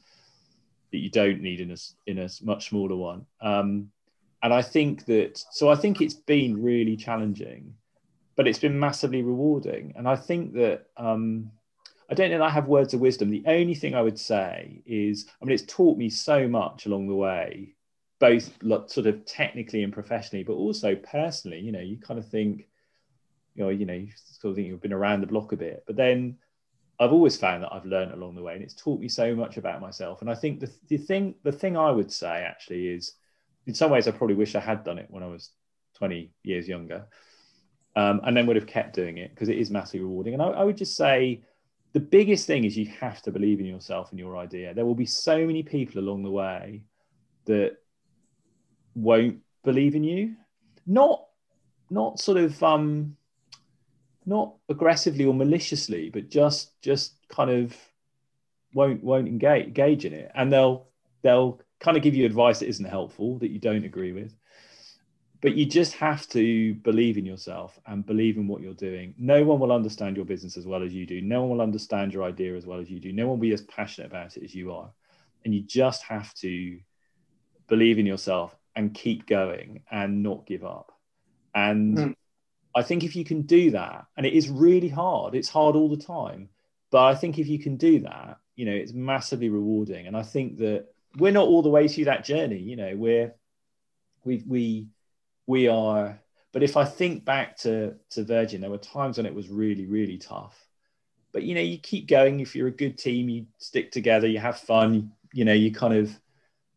that 0.92 1.00
you 1.00 1.10
don't 1.10 1.42
need 1.42 1.60
in 1.60 1.72
a 1.72 1.78
in 2.06 2.20
a 2.20 2.30
much 2.44 2.70
smaller 2.70 2.96
one. 2.96 3.26
Um, 3.42 3.92
and 4.44 4.54
I 4.54 4.62
think 4.62 5.06
that 5.06 5.44
so 5.52 5.70
I 5.70 5.76
think 5.76 6.02
it's 6.02 6.14
been 6.14 6.62
really 6.62 6.96
challenging, 6.96 7.74
but 8.38 8.48
it's 8.48 8.60
been 8.60 8.80
massively 8.80 9.24
rewarding. 9.24 9.94
And 9.98 10.08
I 10.08 10.16
think 10.16 10.54
that 10.54 10.86
um, 10.96 11.52
I 12.10 12.14
don't 12.14 12.30
know 12.30 12.38
that 12.38 12.46
I 12.46 12.52
have 12.52 12.68
words 12.68 12.94
of 12.94 13.02
wisdom. 13.02 13.32
The 13.32 13.44
only 13.48 13.76
thing 13.76 13.96
I 13.96 14.02
would 14.02 14.20
say 14.20 14.82
is, 14.86 15.26
I 15.42 15.46
mean, 15.46 15.56
it's 15.56 15.64
taught 15.64 15.98
me 15.98 16.10
so 16.10 16.48
much 16.48 16.86
along 16.86 17.08
the 17.08 17.16
way, 17.16 17.74
both 18.20 18.54
sort 18.62 19.08
of 19.08 19.26
technically 19.26 19.84
and 19.84 19.92
professionally, 19.92 20.44
but 20.44 20.54
also 20.54 20.96
personally. 20.96 21.60
You 21.60 21.72
know, 21.72 21.82
you 21.82 21.98
kind 21.98 22.20
of 22.20 22.28
think, 22.30 22.68
you 23.56 23.64
know, 23.64 23.70
you 23.70 23.86
know, 23.86 23.94
you 23.94 24.10
sort 24.40 24.52
of 24.52 24.56
think 24.56 24.68
you've 24.68 24.82
been 24.82 24.94
around 24.94 25.22
the 25.22 25.28
block 25.28 25.52
a 25.52 25.58
bit, 25.58 25.84
but 25.88 25.96
then 25.96 26.38
I've 27.00 27.14
always 27.14 27.38
found 27.38 27.64
that 27.64 27.74
I've 27.74 27.86
learned 27.86 28.12
along 28.12 28.36
the 28.36 28.44
way, 28.44 28.54
and 28.54 28.64
it's 28.64 28.76
taught 28.76 29.00
me 29.00 29.10
so 29.10 29.36
much 29.36 29.58
about 29.58 29.82
myself. 29.82 30.22
And 30.22 30.30
I 30.30 30.36
think 30.36 30.60
the, 30.60 30.72
the 30.90 30.98
thing, 30.98 31.34
the 31.42 31.52
thing 31.52 31.76
I 31.76 31.90
would 31.90 32.12
say 32.12 32.44
actually 32.44 32.90
is, 32.90 33.14
in 33.66 33.74
some 33.74 33.90
ways, 33.90 34.08
I 34.08 34.12
probably 34.12 34.36
wish 34.36 34.54
I 34.54 34.60
had 34.60 34.84
done 34.84 35.00
it 35.00 35.08
when 35.10 35.24
I 35.24 35.28
was 35.28 35.50
20 35.96 36.32
years 36.44 36.68
younger, 36.68 37.08
um, 37.98 38.22
and 38.26 38.38
then 38.38 38.46
would 38.46 38.56
have 38.56 38.68
kept 38.68 38.94
doing 38.94 39.18
it 39.18 39.32
because 39.32 39.50
it 39.50 39.58
is 39.58 39.72
massively 39.72 40.02
rewarding. 40.02 40.34
And 40.34 40.42
I, 40.44 40.50
I 40.50 40.64
would 40.64 40.78
just 40.78 40.96
say 40.96 41.42
the 41.94 42.00
biggest 42.00 42.46
thing 42.46 42.64
is 42.64 42.78
you 42.78 42.86
have 43.00 43.24
to 43.24 43.32
believe 43.32 43.60
in 43.60 43.66
yourself 43.66 44.12
and 44.12 44.20
your 44.20 44.38
idea. 44.38 44.72
There 44.76 44.86
will 44.86 44.94
be 44.94 45.08
so 45.08 45.44
many 45.48 45.64
people 45.64 46.00
along 46.00 46.22
the 46.22 46.30
way 46.30 46.84
that 47.46 47.78
won't 48.94 49.40
believe 49.64 49.96
in 49.96 50.04
you. 50.04 50.36
Not 50.86 51.26
not 51.90 52.20
sort 52.20 52.38
of 52.38 52.62
um 52.62 53.18
not 54.28 54.54
aggressively 54.70 55.26
or 55.26 55.34
maliciously, 55.34 56.12
but 56.12 56.30
just 56.30 56.80
just 56.82 57.16
kind 57.30 57.50
of 57.50 57.76
won't 58.76 59.04
won't 59.04 59.28
engage 59.28 59.66
engage 59.66 60.06
in 60.06 60.14
it. 60.14 60.32
And 60.36 60.54
they'll 60.54 60.86
they'll 61.24 61.60
kind 61.80 61.98
of 61.98 62.04
give 62.04 62.14
you 62.14 62.28
advice 62.28 62.60
that 62.60 62.70
isn't 62.70 62.86
helpful, 62.86 63.40
that 63.40 63.50
you 63.50 63.58
don't 63.60 63.86
agree 63.86 64.12
with 64.12 64.36
but 65.42 65.56
you 65.56 65.66
just 65.66 65.94
have 65.94 66.28
to 66.30 66.74
believe 66.76 67.18
in 67.18 67.26
yourself 67.26 67.80
and 67.86 68.06
believe 68.06 68.38
in 68.38 68.48
what 68.48 68.62
you're 68.62 68.74
doing. 68.74 69.14
No 69.18 69.44
one 69.44 69.60
will 69.60 69.72
understand 69.72 70.16
your 70.16 70.26
business 70.26 70.58
as 70.58 70.66
well 70.66 70.84
as 70.84 70.94
you 70.94 71.06
do. 71.06 71.22
No 71.22 71.42
one 71.42 71.58
will 71.58 71.64
understand 71.64 72.14
your 72.14 72.24
idea 72.24 72.56
as 72.56 72.66
well 72.66 72.80
as 72.80 72.90
you 72.90 73.00
do. 73.00 73.14
No 73.14 73.28
one 73.28 73.38
will 73.38 73.48
be 73.48 73.54
as 73.54 73.62
passionate 73.62 74.08
about 74.08 74.36
it 74.36 74.44
as 74.44 74.56
you 74.56 74.74
are. 74.74 74.90
And 75.46 75.54
you 75.54 75.62
just 75.62 76.04
have 76.04 76.34
to 76.36 76.80
believe 77.68 78.00
in 78.00 78.06
yourself 78.06 78.56
and 78.76 78.94
keep 78.94 79.28
going 79.28 79.84
and 79.92 80.24
not 80.24 80.48
give 80.48 80.66
up. 80.66 80.92
And 81.54 81.98
mm. 81.98 82.16
I 82.76 82.82
think 82.82 83.04
if 83.04 83.16
you 83.16 83.24
can 83.24 83.44
do 83.44 83.72
that, 83.72 84.06
and 84.16 84.26
it 84.26 84.34
is 84.34 84.50
really 84.50 84.90
hard, 84.90 85.36
it's 85.36 85.50
hard 85.50 85.76
all 85.76 85.90
the 85.90 85.98
time. 85.98 86.50
But 86.90 87.06
I 87.06 87.16
think 87.16 87.38
if 87.38 87.48
you 87.48 87.60
can 87.60 87.78
do 87.78 88.00
that, 88.02 88.38
you 88.56 88.66
know, 88.66 88.72
it's 88.72 88.94
massively 88.94 89.50
rewarding. 89.50 90.08
And 90.08 90.18
I 90.18 90.24
think 90.24 90.58
that 90.58 90.88
we're 91.18 91.32
not 91.32 91.48
all 91.48 91.62
the 91.62 91.70
way 91.70 91.88
through 91.88 92.06
that 92.06 92.24
journey. 92.24 92.60
You 92.60 92.76
know, 92.76 92.96
we're 92.96 93.34
we 94.24 94.44
we 94.48 94.88
we 95.48 95.68
are 95.68 96.20
but 96.54 96.62
if 96.62 96.78
i 96.78 96.86
think 96.86 97.26
back 97.26 97.58
to 97.58 97.96
to 98.10 98.24
virgin 98.24 98.62
there 98.62 98.70
were 98.70 98.78
times 98.78 99.18
when 99.18 99.26
it 99.26 99.34
was 99.34 99.50
really 99.50 99.86
really 99.86 100.18
tough. 100.18 100.56
But 101.34 101.44
you 101.44 101.54
know 101.54 101.62
you 101.62 101.78
keep 101.78 102.08
going. 102.08 102.40
If 102.40 102.56
you're 102.56 102.70
a 102.70 102.82
good 102.84 102.98
team 102.98 103.30
you 103.30 103.46
stick 103.58 103.92
together 103.92 104.28
you 104.28 104.40
have 104.40 104.60
fun 104.60 105.12
you 105.34 105.46
know 105.46 105.54
you 105.54 105.72
kind 105.72 105.94
of 105.94 106.12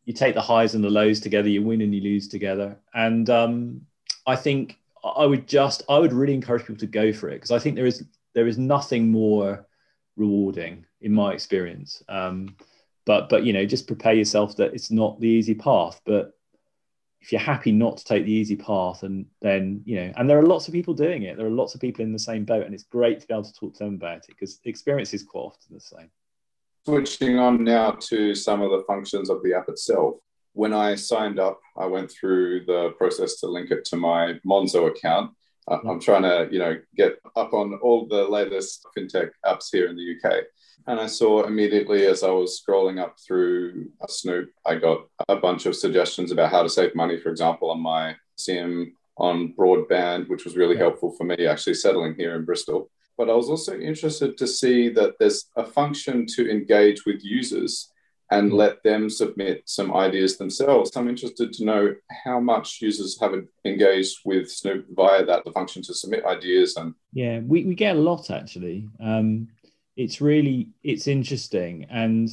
you 0.05 0.13
take 0.13 0.35
the 0.35 0.41
highs 0.41 0.75
and 0.75 0.83
the 0.83 0.91
lows 0.91 1.21
together 1.21 1.49
you 1.49 1.63
win 1.63 1.81
and 1.81 1.95
you 1.95 2.01
lose 2.01 2.29
together. 2.29 2.77
And 2.95 3.29
um, 3.31 3.83
i 4.27 4.37
think 4.37 4.79
i 5.03 5.25
would 5.25 5.49
just 5.49 5.83
i 5.89 5.99
would 5.99 6.13
really 6.13 6.35
encourage 6.35 6.63
people 6.63 6.77
to 6.77 6.87
go 6.87 7.11
for 7.11 7.31
it 7.31 7.37
because 7.37 7.53
i 7.53 7.59
think 7.59 7.75
there 7.75 7.87
is 7.87 8.05
there 8.35 8.47
is 8.47 8.59
nothing 8.59 9.11
more 9.11 9.67
rewarding 10.17 10.85
in 11.01 11.13
my 11.13 11.33
experience. 11.33 12.03
Um, 12.09 12.57
but 13.07 13.29
but 13.29 13.45
you 13.45 13.53
know 13.53 13.65
just 13.65 13.87
prepare 13.87 14.13
yourself 14.13 14.57
that 14.57 14.75
it's 14.75 14.91
not 14.91 15.19
the 15.21 15.29
easy 15.29 15.55
path 15.55 16.01
but 16.05 16.33
if 17.21 17.33
you're 17.33 17.41
happy 17.41 17.71
not 17.71 17.99
to 17.99 18.05
take 18.05 18.25
the 18.25 18.33
easy 18.33 18.57
path 18.57 19.03
and 19.03 19.27
then 19.43 19.83
you 19.85 19.97
know 19.97 20.13
and 20.17 20.29
there 20.29 20.39
are 20.39 20.47
lots 20.47 20.69
of 20.69 20.75
people 20.75 20.95
doing 20.95 21.25
it. 21.25 21.37
There 21.37 21.47
are 21.47 21.51
lots 21.51 21.75
of 21.75 21.81
people 21.81 22.05
in 22.05 22.13
the 22.13 22.19
same 22.19 22.45
boat 22.45 22.65
and 22.65 22.75
it's 22.75 22.85
great 22.85 23.21
to 23.21 23.27
be 23.27 23.35
able 23.35 23.45
to 23.45 23.53
talk 23.53 23.75
to 23.75 23.85
them 23.85 23.95
about 23.95 24.19
it 24.19 24.29
because 24.29 24.61
experience 24.65 25.13
is 25.13 25.23
quite 25.23 25.43
often 25.43 25.75
the 25.75 25.81
same. 25.81 26.11
Switching 26.87 27.39
on 27.39 27.63
now 27.63 27.93
to 27.93 28.35
some 28.35 28.63
of 28.63 28.71
the 28.71 28.85
functions 28.87 29.29
of 29.29 29.43
the 29.43 29.55
app 29.55 29.69
itself. 29.69 30.17
When 30.53 30.73
i 30.73 30.97
signed 30.97 31.39
up 31.39 31.61
i 31.77 31.87
went 31.87 32.11
through 32.11 32.65
the 32.65 32.91
process 32.99 33.37
to 33.37 33.47
link 33.47 33.71
it 33.71 33.85
to 33.87 33.97
my 33.97 34.41
monzo 34.45 34.89
account 34.89 35.31
i'm 35.71 36.01
trying 36.01 36.23
to 36.23 36.49
you 36.51 36.59
know 36.59 36.77
get 36.97 37.19
up 37.37 37.53
on 37.53 37.79
all 37.83 38.07
the 38.07 38.25
latest 38.29 38.87
fintech 38.97 39.31
apps 39.47 39.67
here 39.73 39.89
in 39.89 39.97
the 39.97 40.17
uk 40.17 40.45
and 40.87 40.99
I 40.99 41.07
saw 41.07 41.45
immediately 41.45 42.07
as 42.07 42.23
I 42.23 42.31
was 42.31 42.61
scrolling 42.61 43.01
up 43.01 43.17
through 43.21 43.91
Snoop, 44.09 44.51
I 44.67 44.77
got 44.77 45.07
a 45.29 45.37
bunch 45.37 45.67
of 45.67 45.77
suggestions 45.77 46.33
about 46.33 46.51
how 46.51 46.63
to 46.63 46.69
save 46.69 46.95
money, 46.95 47.19
for 47.19 47.29
example, 47.29 47.71
on 47.71 47.81
my 47.81 48.17
SIM 48.37 48.95
on 49.17 49.55
broadband, 49.57 50.29
which 50.29 50.45
was 50.45 50.57
really 50.57 50.77
helpful 50.77 51.13
for 51.13 51.25
me 51.25 51.47
actually 51.47 51.75
settling 51.75 52.15
here 52.15 52.35
in 52.35 52.45
Bristol. 52.45 52.91
But 53.19 53.29
I 53.29 53.35
was 53.35 53.51
also 53.51 53.79
interested 53.79 54.39
to 54.39 54.47
see 54.47 54.89
that 54.91 55.15
there's 55.21 55.47
a 55.57 55.65
function 55.65 56.27
to 56.35 56.51
engage 56.51 57.05
with 57.05 57.23
users 57.23 57.93
and 58.31 58.53
let 58.53 58.83
them 58.83 59.11
submit 59.11 59.63
some 59.67 59.93
ideas 59.95 60.37
themselves. 60.37 60.97
I'm 60.97 61.09
interested 61.09 61.53
to 61.53 61.65
know 61.65 61.95
how 62.25 62.39
much 62.39 62.81
users 62.81 63.19
have 63.21 63.35
engaged 63.65 64.21
with 64.25 64.51
Snoop 64.51 64.87
via 64.91 65.25
that 65.25 65.45
the 65.45 65.53
function 65.53 65.83
to 65.83 65.95
submit 65.95 66.25
ideas 66.25 66.77
and 66.77 66.95
yeah, 67.13 67.41
we, 67.41 67.65
we 67.65 67.75
get 67.75 67.97
a 67.97 67.99
lot 67.99 68.31
actually. 68.31 68.89
Um, 69.01 69.49
it's 69.97 70.21
really 70.21 70.69
it's 70.83 71.07
interesting 71.07 71.87
and 71.91 72.31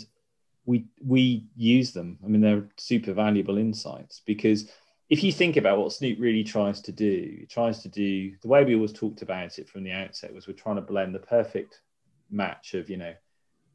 we 0.66 0.86
we 1.04 1.46
use 1.56 1.92
them 1.92 2.18
i 2.24 2.28
mean 2.28 2.42
they're 2.42 2.68
super 2.78 3.14
valuable 3.14 3.58
insights 3.58 4.22
because 4.26 4.72
if 5.10 5.24
you 5.24 5.32
think 5.32 5.58
about 5.58 5.78
what 5.78 5.92
snoop 5.92 6.18
really 6.20 6.44
tries 6.44 6.82
to 6.82 6.92
do 6.92 7.40
it 7.42 7.50
tries 7.50 7.82
to 7.82 7.90
do 7.90 8.32
the 8.42 8.48
way 8.48 8.64
we 8.64 8.76
always 8.76 8.94
talked 8.94 9.22
about 9.22 9.60
it 9.60 9.68
from 9.68 9.84
the 9.84 9.92
outset 9.92 10.34
was 10.34 10.48
we're 10.48 10.54
trying 10.54 10.76
to 10.76 10.82
blend 10.82 11.14
the 11.14 11.20
perfect 11.20 11.82
match 12.30 12.74
of 12.74 12.90
you 12.90 12.98
know 12.98 13.14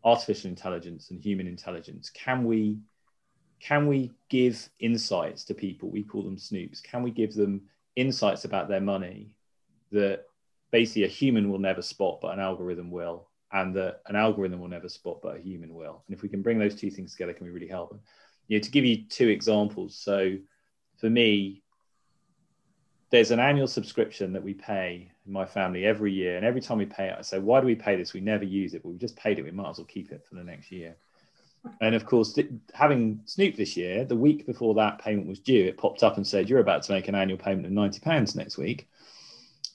artificial 0.05 0.49
intelligence 0.49 1.11
and 1.11 1.21
human 1.21 1.47
intelligence 1.47 2.11
can 2.11 2.45
we 2.45 2.79
can 3.61 3.87
we 3.87 4.11
give 4.29 4.69
insights 4.81 5.45
to 5.45 5.55
people 5.55 5.91
we 5.91 6.03
call 6.03 6.23
them 6.23 6.37
snoops 6.37 6.83
can 6.83 7.03
we 7.03 7.11
give 7.11 7.35
them 7.35 7.63
insights 7.97 8.45
about 8.45 8.69
their 8.69 8.81
money 8.81 9.35
that 9.91 10.25
basically 10.71 11.05
a 11.05 11.09
human 11.09 11.51
will 11.51 11.59
never 11.59 11.83
spot 11.83 12.19
but 12.21 12.33
an 12.33 12.41
algorithm 12.41 12.91
will 12.91 13.29
and 13.53 13.75
that 13.77 14.01
an 14.07 14.17
algorithm 14.17 14.61
will 14.61 14.69
never 14.69 14.89
spot, 14.89 15.21
but 15.23 15.37
a 15.37 15.41
human 15.41 15.75
will. 15.75 16.03
And 16.07 16.17
if 16.17 16.23
we 16.23 16.29
can 16.29 16.43
bring 16.43 16.59
those 16.59 16.75
two 16.75 16.91
things 16.91 17.13
together, 17.13 17.35
can 17.35 17.47
we 17.47 17.53
really 17.53 17.69
help 17.69 17.91
them? 17.91 18.01
You 18.49 18.59
know, 18.59 18.63
to 18.63 18.71
give 18.71 18.85
you 18.85 19.05
two 19.09 19.29
examples. 19.29 19.97
So 19.97 20.37
for 20.99 21.11
me, 21.11 21.62
there's 23.13 23.31
an 23.31 23.39
annual 23.39 23.69
subscription 23.69 24.33
that 24.33 24.43
we 24.43 24.55
pay 24.55 25.13
in 25.27 25.33
my 25.33 25.45
family 25.45 25.85
every 25.85 26.13
year. 26.13 26.37
And 26.37 26.47
every 26.47 26.63
time 26.63 26.79
we 26.79 26.87
pay 26.87 27.09
it, 27.09 27.17
I 27.19 27.23
say, 27.23 27.39
why 27.39 27.61
do 27.61 27.67
we 27.67 27.75
pay 27.75 27.95
this? 27.95 28.15
We 28.15 28.21
never 28.21 28.45
use 28.45 28.73
it, 28.73 28.83
but 28.83 28.89
we 28.89 28.97
just 28.99 29.17
paid 29.17 29.39
it. 29.39 29.45
We 29.45 29.51
might 29.51 29.69
as 29.69 29.79
well 29.79 29.87
keep 29.87 30.11
it 30.11 30.25
for 30.27 30.35
the 30.35 30.43
next 30.43 30.73
year. 30.73 30.97
And 31.83 31.95
of 31.95 32.07
course, 32.07 32.37
having 32.73 33.21
Snoop 33.27 33.55
this 33.55 33.77
year, 33.77 34.05
the 34.05 34.17
week 34.17 34.47
before 34.47 34.75
that 34.75 34.99
payment 34.99 35.29
was 35.29 35.39
due, 35.39 35.67
it 35.67 35.77
popped 35.77 36.03
up 36.03 36.17
and 36.17 36.27
said, 36.27 36.49
You're 36.49 36.59
about 36.59 36.83
to 36.85 36.93
make 36.93 37.07
an 37.07 37.15
annual 37.15 37.39
payment 37.39 37.67
of 37.67 37.73
£90 37.73 38.35
next 38.35 38.57
week. 38.57 38.89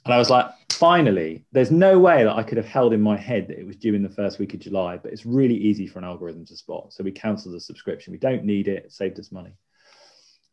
And 0.04 0.14
I 0.14 0.18
was 0.18 0.30
like, 0.30 0.50
finally, 0.72 1.46
there's 1.52 1.72
no 1.72 2.00
way 2.00 2.24
that 2.24 2.36
I 2.36 2.44
could 2.44 2.58
have 2.58 2.66
held 2.66 2.94
in 2.94 3.02
my 3.02 3.18
head 3.18 3.48
that 3.48 3.60
it 3.60 3.68
was 3.68 3.76
due 3.76 3.94
in 3.94 4.04
the 4.04 4.10
first 4.10 4.40
week 4.40 4.54
of 4.54 4.62
July, 4.62 4.98
but 4.98 5.12
it's 5.12 5.26
really 5.26 5.56
easy 5.56 5.86
for 5.86 6.00
an 6.00 6.06
algorithm 6.06 6.46
to 6.46 6.56
spot. 6.56 6.92
So 6.92 7.04
we 7.04 7.12
cancelled 7.12 7.54
the 7.54 7.60
subscription. 7.60 8.14
We 8.14 8.20
don't 8.20 8.46
need 8.46 8.68
it. 8.68 8.86
It 8.86 8.92
saved 8.94 9.20
us 9.20 9.32
money. 9.32 9.52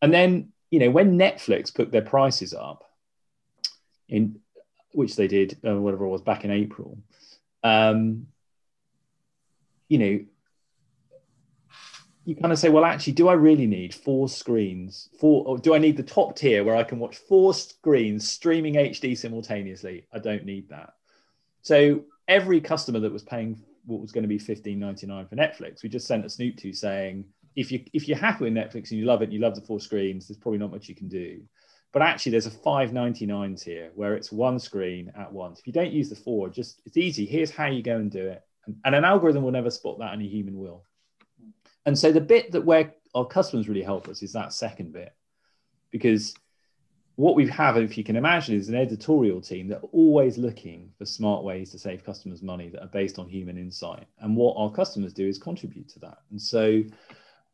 And 0.02 0.12
then, 0.12 0.52
you 0.74 0.80
know, 0.80 0.90
when 0.90 1.16
Netflix 1.16 1.72
put 1.72 1.92
their 1.92 2.02
prices 2.02 2.52
up, 2.52 2.82
in 4.08 4.40
which 4.90 5.14
they 5.14 5.28
did, 5.28 5.56
uh, 5.64 5.76
whatever 5.76 6.04
it 6.04 6.08
was, 6.08 6.20
back 6.20 6.44
in 6.44 6.50
April, 6.50 6.98
um, 7.62 8.26
you 9.88 9.98
know, 9.98 10.24
you 12.24 12.34
kind 12.34 12.52
of 12.52 12.58
say, 12.58 12.70
well, 12.70 12.84
actually, 12.84 13.12
do 13.12 13.28
I 13.28 13.34
really 13.34 13.68
need 13.68 13.94
four 13.94 14.28
screens? 14.28 15.10
Four, 15.20 15.46
or 15.46 15.58
do 15.58 15.76
I 15.76 15.78
need 15.78 15.96
the 15.96 16.02
top 16.02 16.34
tier 16.34 16.64
where 16.64 16.74
I 16.74 16.82
can 16.82 16.98
watch 16.98 17.18
four 17.18 17.54
screens 17.54 18.28
streaming 18.28 18.74
HD 18.74 19.16
simultaneously? 19.16 20.08
I 20.12 20.18
don't 20.18 20.44
need 20.44 20.70
that. 20.70 20.94
So 21.62 22.02
every 22.26 22.60
customer 22.60 22.98
that 22.98 23.12
was 23.12 23.22
paying 23.22 23.62
what 23.86 24.00
was 24.00 24.10
going 24.10 24.22
to 24.22 24.28
be 24.28 24.38
fifteen 24.38 24.80
ninety 24.80 25.06
nine 25.06 25.28
for 25.28 25.36
Netflix, 25.36 25.84
we 25.84 25.88
just 25.88 26.08
sent 26.08 26.24
a 26.24 26.28
snoop 26.28 26.56
to 26.56 26.72
saying, 26.72 27.26
if 27.56 27.70
you 27.70 27.84
if 27.92 28.08
you're 28.08 28.18
happy 28.18 28.44
with 28.44 28.52
Netflix 28.52 28.90
and 28.90 29.00
you 29.00 29.04
love 29.04 29.22
it, 29.22 29.32
you 29.32 29.40
love 29.40 29.54
the 29.54 29.60
four 29.60 29.80
screens, 29.80 30.26
there's 30.26 30.38
probably 30.38 30.58
not 30.58 30.70
much 30.70 30.88
you 30.88 30.94
can 30.94 31.08
do. 31.08 31.42
But 31.92 32.02
actually, 32.02 32.32
there's 32.32 32.46
a 32.46 32.50
five 32.50 32.92
ninety 32.92 33.26
nine 33.26 33.54
tier 33.54 33.90
where 33.94 34.14
it's 34.14 34.32
one 34.32 34.58
screen 34.58 35.12
at 35.16 35.32
once. 35.32 35.60
If 35.60 35.66
you 35.66 35.72
don't 35.72 35.92
use 35.92 36.08
the 36.08 36.16
four, 36.16 36.48
just 36.48 36.82
it's 36.84 36.96
easy. 36.96 37.24
Here's 37.24 37.50
how 37.50 37.66
you 37.66 37.82
go 37.82 37.96
and 37.96 38.10
do 38.10 38.26
it, 38.26 38.42
and, 38.66 38.76
and 38.84 38.94
an 38.94 39.04
algorithm 39.04 39.44
will 39.44 39.52
never 39.52 39.70
spot 39.70 39.98
that, 40.00 40.12
and 40.12 40.22
a 40.22 40.26
human 40.26 40.58
will. 40.58 40.84
And 41.86 41.98
so 41.98 42.10
the 42.10 42.20
bit 42.20 42.52
that 42.52 42.64
where 42.64 42.94
our 43.14 43.26
customers 43.26 43.68
really 43.68 43.82
help 43.82 44.08
us 44.08 44.22
is 44.22 44.32
that 44.32 44.52
second 44.52 44.92
bit, 44.92 45.14
because 45.90 46.34
what 47.16 47.36
we 47.36 47.46
have, 47.48 47.76
if 47.76 47.96
you 47.96 48.02
can 48.02 48.16
imagine, 48.16 48.56
is 48.56 48.68
an 48.68 48.74
editorial 48.74 49.40
team 49.40 49.68
that 49.68 49.78
are 49.78 49.90
always 49.92 50.36
looking 50.36 50.90
for 50.98 51.04
smart 51.04 51.44
ways 51.44 51.70
to 51.70 51.78
save 51.78 52.04
customers 52.04 52.42
money 52.42 52.68
that 52.70 52.82
are 52.82 52.88
based 52.88 53.20
on 53.20 53.28
human 53.28 53.56
insight. 53.56 54.06
And 54.18 54.34
what 54.34 54.56
our 54.56 54.72
customers 54.72 55.12
do 55.12 55.28
is 55.28 55.38
contribute 55.38 55.88
to 55.90 56.00
that. 56.00 56.18
And 56.32 56.42
so, 56.42 56.82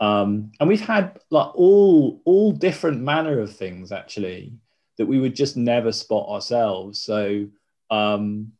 um, 0.00 0.50
and 0.59 0.69
we've 0.69 0.80
had 0.80 1.19
like 1.30 1.54
all 1.54 2.23
all 2.25 2.52
different 2.52 3.02
manner 3.02 3.38
of 3.38 3.54
things 3.54 3.92
actually 3.92 4.54
that 4.97 5.07
we 5.07 5.21
would 5.21 5.37
just 5.37 5.57
never 5.57 5.92
spot 5.92 6.28
ourselves. 6.28 7.00
So, 7.02 7.47
um, 7.90 8.52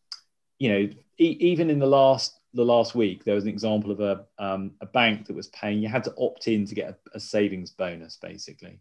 you 0.59 0.69
know, 0.71 0.91
e- 1.19 1.37
even 1.41 1.71
in 1.71 1.79
the 1.79 1.87
last 1.87 2.41
the 2.53 2.65
last 2.65 2.95
week, 2.95 3.25
there 3.25 3.35
was 3.35 3.45
an 3.45 3.51
example 3.51 3.91
of 3.91 4.01
a 4.01 4.25
um, 4.39 4.73
a 4.83 4.87
bank 4.87 5.27
that 5.27 5.37
was 5.37 5.49
paying. 5.49 5.83
You 5.83 5.89
had 5.89 6.05
to 6.05 6.15
opt 6.19 6.47
in 6.47 6.67
to 6.67 6.75
get 6.75 6.91
a, 6.91 7.17
a 7.17 7.21
savings 7.21 7.71
bonus, 7.71 8.19
basically. 8.21 8.81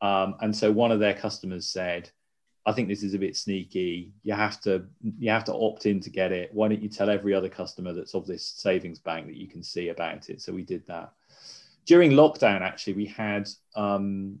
Um, 0.00 0.34
and 0.40 0.54
so 0.54 0.72
one 0.72 0.90
of 0.90 1.00
their 1.00 1.14
customers 1.14 1.68
said, 1.68 2.10
I 2.66 2.72
think 2.72 2.88
this 2.88 3.02
is 3.02 3.14
a 3.14 3.18
bit 3.18 3.36
sneaky. 3.36 4.12
You 4.22 4.34
have 4.34 4.60
to 4.62 4.84
you 5.18 5.30
have 5.30 5.44
to 5.44 5.54
opt 5.54 5.86
in 5.86 6.00
to 6.00 6.10
get 6.10 6.32
it. 6.32 6.50
Why 6.52 6.68
don't 6.68 6.82
you 6.82 6.88
tell 6.88 7.10
every 7.10 7.34
other 7.34 7.48
customer 7.48 7.92
that's 7.92 8.14
of 8.14 8.26
this 8.26 8.46
savings 8.56 8.98
bank 8.98 9.26
that 9.26 9.36
you 9.36 9.46
can 9.46 9.62
see 9.62 9.90
about 9.90 10.28
it? 10.28 10.40
So 10.40 10.52
we 10.52 10.62
did 10.62 10.86
that. 10.88 11.12
During 11.86 12.12
lockdown, 12.12 12.60
actually, 12.60 12.94
we 12.94 13.06
had 13.06 13.48
um, 13.76 14.38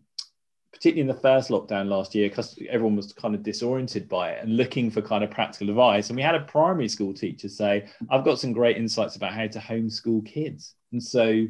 particularly 0.84 1.08
in 1.08 1.16
the 1.16 1.22
first 1.22 1.48
lockdown 1.48 1.88
last 1.88 2.14
year, 2.14 2.28
because 2.28 2.58
everyone 2.68 2.96
was 2.96 3.12
kind 3.12 3.34
of 3.34 3.42
disoriented 3.42 4.06
by 4.08 4.32
it 4.32 4.42
and 4.42 4.56
looking 4.56 4.90
for 4.90 5.00
kind 5.00 5.24
of 5.24 5.30
practical 5.30 5.70
advice. 5.70 6.10
And 6.10 6.16
we 6.16 6.22
had 6.22 6.34
a 6.34 6.40
primary 6.40 6.88
school 6.88 7.14
teacher 7.14 7.48
say, 7.48 7.88
I've 8.10 8.24
got 8.24 8.38
some 8.38 8.52
great 8.52 8.76
insights 8.76 9.16
about 9.16 9.32
how 9.32 9.46
to 9.46 9.58
homeschool 9.58 10.26
kids. 10.26 10.74
And 10.92 11.02
so 11.02 11.24
we 11.24 11.48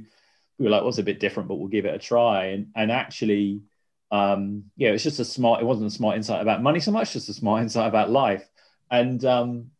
were 0.59 0.69
like, 0.69 0.83
well, 0.83 0.95
a 0.97 1.03
bit 1.03 1.19
different, 1.19 1.49
but 1.49 1.57
we'll 1.57 1.69
give 1.69 1.85
it 1.85 1.95
a 1.95 1.99
try. 1.99 2.47
And, 2.47 2.69
and 2.77 2.93
actually, 2.93 3.63
um, 4.13 4.65
yeah, 4.77 4.91
it's 4.91 5.03
just 5.03 5.19
a 5.19 5.25
smart, 5.25 5.61
it 5.61 5.67
wasn't 5.67 5.91
a 5.91 5.95
smart 5.95 6.17
insight 6.17 6.43
about 6.43 6.63
money 6.63 6.79
so 6.79 6.93
much, 6.93 7.15
just 7.15 7.29
a 7.29 7.35
smart 7.35 7.63
insight 7.63 7.89
about 7.89 8.11
life. 8.11 8.49
And, 8.91 9.25
um, 9.25 9.71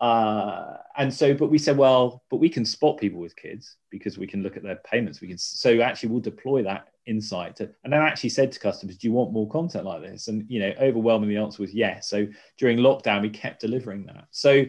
uh, 0.00 0.76
and 0.96 1.12
so, 1.12 1.34
but 1.34 1.50
we 1.50 1.58
said, 1.58 1.76
well, 1.76 2.22
but 2.30 2.36
we 2.36 2.48
can 2.48 2.64
spot 2.64 2.98
people 2.98 3.20
with 3.20 3.36
kids 3.36 3.76
because 3.90 4.18
we 4.18 4.26
can 4.26 4.42
look 4.42 4.56
at 4.56 4.62
their 4.62 4.80
payments. 4.90 5.20
We 5.20 5.28
can, 5.28 5.38
so 5.38 5.80
actually 5.80 6.10
we'll 6.10 6.20
deploy 6.20 6.62
that 6.64 6.88
insight 7.06 7.56
to, 7.56 7.70
and 7.84 7.92
then 7.92 8.00
actually 8.02 8.30
said 8.30 8.52
to 8.52 8.60
customers, 8.60 8.96
do 8.96 9.08
you 9.08 9.12
want 9.12 9.32
more 9.32 9.48
content 9.48 9.84
like 9.84 10.02
this? 10.02 10.28
And, 10.28 10.44
you 10.48 10.60
know, 10.60 10.72
overwhelmingly 10.80 11.34
the 11.34 11.40
answer 11.40 11.62
was 11.62 11.74
yes. 11.74 12.08
So 12.08 12.26
during 12.58 12.78
lockdown, 12.78 13.22
we 13.22 13.30
kept 13.30 13.60
delivering 13.60 14.06
that. 14.06 14.26
So 14.30 14.64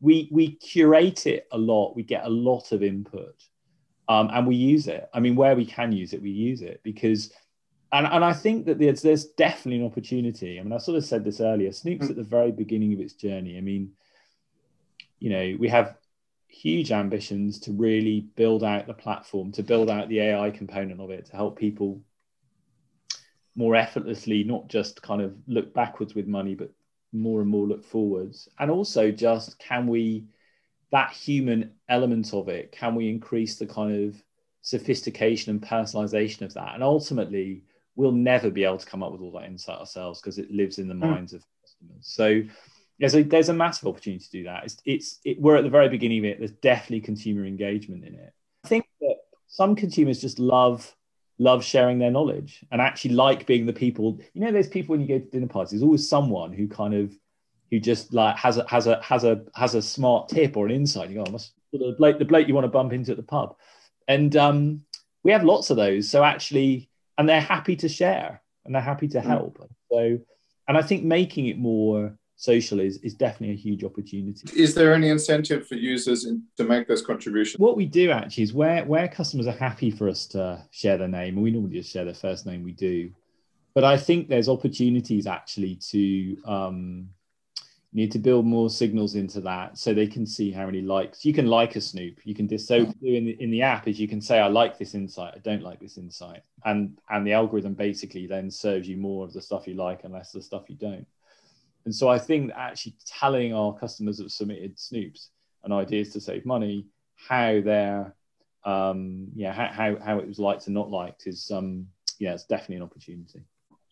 we, 0.00 0.28
we 0.30 0.56
curate 0.56 1.26
it 1.26 1.46
a 1.52 1.58
lot. 1.58 1.96
We 1.96 2.02
get 2.02 2.24
a 2.24 2.30
lot 2.30 2.72
of 2.72 2.82
input 2.82 3.34
um, 4.08 4.30
and 4.32 4.46
we 4.46 4.56
use 4.56 4.88
it. 4.88 5.08
I 5.14 5.20
mean, 5.20 5.36
where 5.36 5.56
we 5.56 5.64
can 5.64 5.92
use 5.92 6.12
it, 6.12 6.22
we 6.22 6.30
use 6.30 6.60
it 6.60 6.80
because 6.82 7.32
and, 7.92 8.06
and 8.06 8.24
I 8.24 8.32
think 8.32 8.66
that 8.66 8.78
there's, 8.78 9.00
there's 9.00 9.26
definitely 9.26 9.80
an 9.80 9.86
opportunity. 9.86 10.58
I 10.58 10.62
mean, 10.62 10.72
I 10.72 10.78
sort 10.78 10.98
of 10.98 11.04
said 11.04 11.24
this 11.24 11.40
earlier. 11.40 11.70
Snoop's 11.70 12.06
mm. 12.06 12.10
at 12.10 12.16
the 12.16 12.24
very 12.24 12.50
beginning 12.50 12.92
of 12.92 13.00
its 13.00 13.14
journey. 13.14 13.56
I 13.56 13.60
mean, 13.60 13.92
you 15.18 15.30
know, 15.30 15.56
we 15.58 15.68
have 15.68 15.96
huge 16.48 16.92
ambitions 16.92 17.58
to 17.60 17.72
really 17.72 18.20
build 18.36 18.64
out 18.64 18.86
the 18.86 18.94
platform, 18.94 19.52
to 19.52 19.62
build 19.62 19.90
out 19.90 20.08
the 20.08 20.20
AI 20.20 20.50
component 20.50 21.00
of 21.00 21.10
it, 21.10 21.26
to 21.26 21.36
help 21.36 21.58
people 21.58 22.00
more 23.54 23.74
effortlessly, 23.74 24.44
not 24.44 24.68
just 24.68 25.02
kind 25.02 25.22
of 25.22 25.34
look 25.46 25.72
backwards 25.74 26.14
with 26.14 26.26
money, 26.26 26.54
but 26.54 26.70
more 27.12 27.40
and 27.40 27.50
more 27.50 27.66
look 27.66 27.84
forwards. 27.84 28.48
And 28.58 28.70
also, 28.70 29.10
just 29.10 29.58
can 29.58 29.86
we, 29.86 30.26
that 30.92 31.12
human 31.12 31.72
element 31.88 32.32
of 32.34 32.48
it, 32.48 32.72
can 32.72 32.94
we 32.94 33.08
increase 33.08 33.56
the 33.56 33.66
kind 33.66 34.08
of 34.08 34.22
sophistication 34.62 35.50
and 35.50 35.62
personalization 35.62 36.42
of 36.42 36.54
that? 36.54 36.74
And 36.74 36.82
ultimately, 36.82 37.62
we'll 37.96 38.12
never 38.12 38.50
be 38.50 38.64
able 38.64 38.78
to 38.78 38.86
come 38.86 39.02
up 39.02 39.12
with 39.12 39.22
all 39.22 39.32
that 39.32 39.44
insight 39.44 39.78
ourselves 39.78 40.20
because 40.20 40.38
it 40.38 40.50
lives 40.50 40.78
in 40.78 40.88
the 40.88 40.94
mm. 40.94 41.00
minds 41.00 41.32
of 41.32 41.42
customers. 41.62 42.02
So 42.02 42.42
there's 42.98 43.14
a 43.14 43.22
there's 43.22 43.48
a 43.48 43.54
massive 43.54 43.88
opportunity 43.88 44.24
to 44.24 44.30
do 44.30 44.44
that. 44.44 44.64
It's 44.64 44.76
it's 44.84 45.18
it, 45.24 45.40
we're 45.40 45.56
at 45.56 45.64
the 45.64 45.70
very 45.70 45.88
beginning 45.88 46.18
of 46.18 46.24
it. 46.24 46.38
There's 46.38 46.52
definitely 46.52 47.00
consumer 47.00 47.44
engagement 47.44 48.04
in 48.04 48.14
it. 48.14 48.32
I 48.64 48.68
think 48.68 48.86
that 49.00 49.16
some 49.48 49.76
consumers 49.76 50.20
just 50.20 50.38
love 50.38 50.94
love 51.38 51.62
sharing 51.62 51.98
their 51.98 52.10
knowledge 52.10 52.64
and 52.70 52.80
actually 52.80 53.14
like 53.14 53.46
being 53.46 53.66
the 53.66 53.72
people. 53.72 54.18
You 54.32 54.40
know, 54.42 54.52
there's 54.52 54.68
people 54.68 54.94
when 54.94 55.00
you 55.00 55.08
go 55.08 55.18
to 55.18 55.30
dinner 55.30 55.46
parties. 55.46 55.72
There's 55.72 55.82
always 55.82 56.08
someone 56.08 56.52
who 56.52 56.68
kind 56.68 56.94
of 56.94 57.12
who 57.70 57.78
just 57.80 58.14
like 58.14 58.36
has 58.36 58.56
a 58.56 58.66
has 58.68 58.86
a 58.86 59.02
has 59.02 59.24
a 59.24 59.44
has 59.54 59.74
a 59.74 59.82
smart 59.82 60.28
tip 60.28 60.56
or 60.56 60.66
an 60.66 60.72
insight. 60.72 61.10
You 61.10 61.16
go, 61.16 61.24
oh, 61.26 61.30
must 61.30 61.52
the 61.72 61.94
bloke 61.98 62.18
the 62.18 62.24
bloke 62.24 62.48
you 62.48 62.54
want 62.54 62.64
to 62.64 62.68
bump 62.70 62.92
into 62.92 63.10
at 63.10 63.16
the 63.16 63.22
pub, 63.22 63.56
and 64.08 64.34
um, 64.36 64.82
we 65.22 65.32
have 65.32 65.44
lots 65.44 65.70
of 65.70 65.76
those. 65.76 66.08
So 66.08 66.24
actually 66.24 66.88
and 67.18 67.28
they're 67.28 67.40
happy 67.40 67.76
to 67.76 67.88
share 67.88 68.42
and 68.64 68.74
they're 68.74 68.82
happy 68.82 69.08
to 69.08 69.18
mm. 69.18 69.24
help. 69.24 69.58
Mm. 69.58 69.68
So, 69.90 70.24
and 70.68 70.76
I 70.76 70.82
think 70.82 71.04
making 71.04 71.46
it 71.46 71.58
more 71.58 72.16
social 72.36 72.80
is, 72.80 72.98
is 72.98 73.14
definitely 73.14 73.54
a 73.54 73.58
huge 73.58 73.82
opportunity. 73.82 74.48
Is 74.54 74.74
there 74.74 74.94
any 74.94 75.08
incentive 75.08 75.66
for 75.66 75.74
users 75.74 76.26
in, 76.26 76.42
to 76.58 76.64
make 76.64 76.86
those 76.86 77.02
contributions? 77.02 77.58
What 77.58 77.76
we 77.76 77.86
do 77.86 78.10
actually 78.10 78.44
is 78.44 78.52
where, 78.52 78.84
where 78.84 79.08
customers 79.08 79.46
are 79.46 79.52
happy 79.52 79.90
for 79.90 80.08
us 80.08 80.26
to 80.28 80.62
share 80.70 80.98
their 80.98 81.08
name, 81.08 81.34
and 81.34 81.42
we 81.42 81.50
normally 81.50 81.76
just 81.76 81.90
share 81.90 82.04
their 82.04 82.14
first 82.14 82.46
name, 82.46 82.62
we 82.62 82.72
do. 82.72 83.10
But 83.74 83.84
I 83.84 83.96
think 83.96 84.28
there's 84.28 84.48
opportunities 84.48 85.26
actually 85.26 85.76
to 85.90 86.36
um, 86.44 87.08
need 87.92 88.12
to 88.12 88.18
build 88.18 88.44
more 88.44 88.68
signals 88.68 89.14
into 89.14 89.40
that 89.40 89.78
so 89.78 89.94
they 89.94 90.06
can 90.06 90.26
see 90.26 90.50
how 90.52 90.66
many 90.66 90.82
likes 90.82 91.24
you 91.24 91.32
can 91.32 91.46
like 91.46 91.76
a 91.76 91.80
snoop 91.80 92.18
you 92.24 92.34
can 92.34 92.46
just 92.46 92.68
so 92.68 92.76
in 93.02 93.24
the, 93.24 93.36
in 93.40 93.50
the 93.50 93.62
app 93.62 93.88
is 93.88 93.98
you 93.98 94.06
can 94.06 94.20
say 94.20 94.38
i 94.38 94.46
like 94.46 94.76
this 94.76 94.94
insight 94.94 95.32
i 95.34 95.38
don't 95.38 95.62
like 95.62 95.80
this 95.80 95.96
insight 95.96 96.42
and 96.66 96.98
and 97.08 97.26
the 97.26 97.32
algorithm 97.32 97.72
basically 97.72 98.26
then 98.26 98.50
serves 98.50 98.86
you 98.86 98.98
more 98.98 99.24
of 99.24 99.32
the 99.32 99.40
stuff 99.40 99.66
you 99.66 99.74
like 99.74 100.04
and 100.04 100.12
less 100.12 100.34
of 100.34 100.40
the 100.40 100.44
stuff 100.44 100.68
you 100.68 100.76
don't 100.76 101.06
and 101.86 101.94
so 101.94 102.08
i 102.08 102.18
think 102.18 102.52
actually 102.54 102.94
telling 103.06 103.54
our 103.54 103.72
customers 103.78 104.18
that 104.18 104.30
submitted 104.30 104.76
snoops 104.76 105.28
and 105.64 105.72
ideas 105.72 106.12
to 106.12 106.20
save 106.20 106.44
money 106.44 106.86
how 107.16 107.60
they're 107.62 108.14
um 108.64 109.28
yeah 109.34 109.52
how, 109.52 109.66
how, 109.68 109.96
how 110.04 110.18
it 110.18 110.28
was 110.28 110.38
liked 110.38 110.66
and 110.66 110.74
not 110.74 110.90
liked 110.90 111.26
is 111.26 111.50
um 111.50 111.86
yeah 112.18 112.34
it's 112.34 112.44
definitely 112.44 112.76
an 112.76 112.82
opportunity 112.82 113.40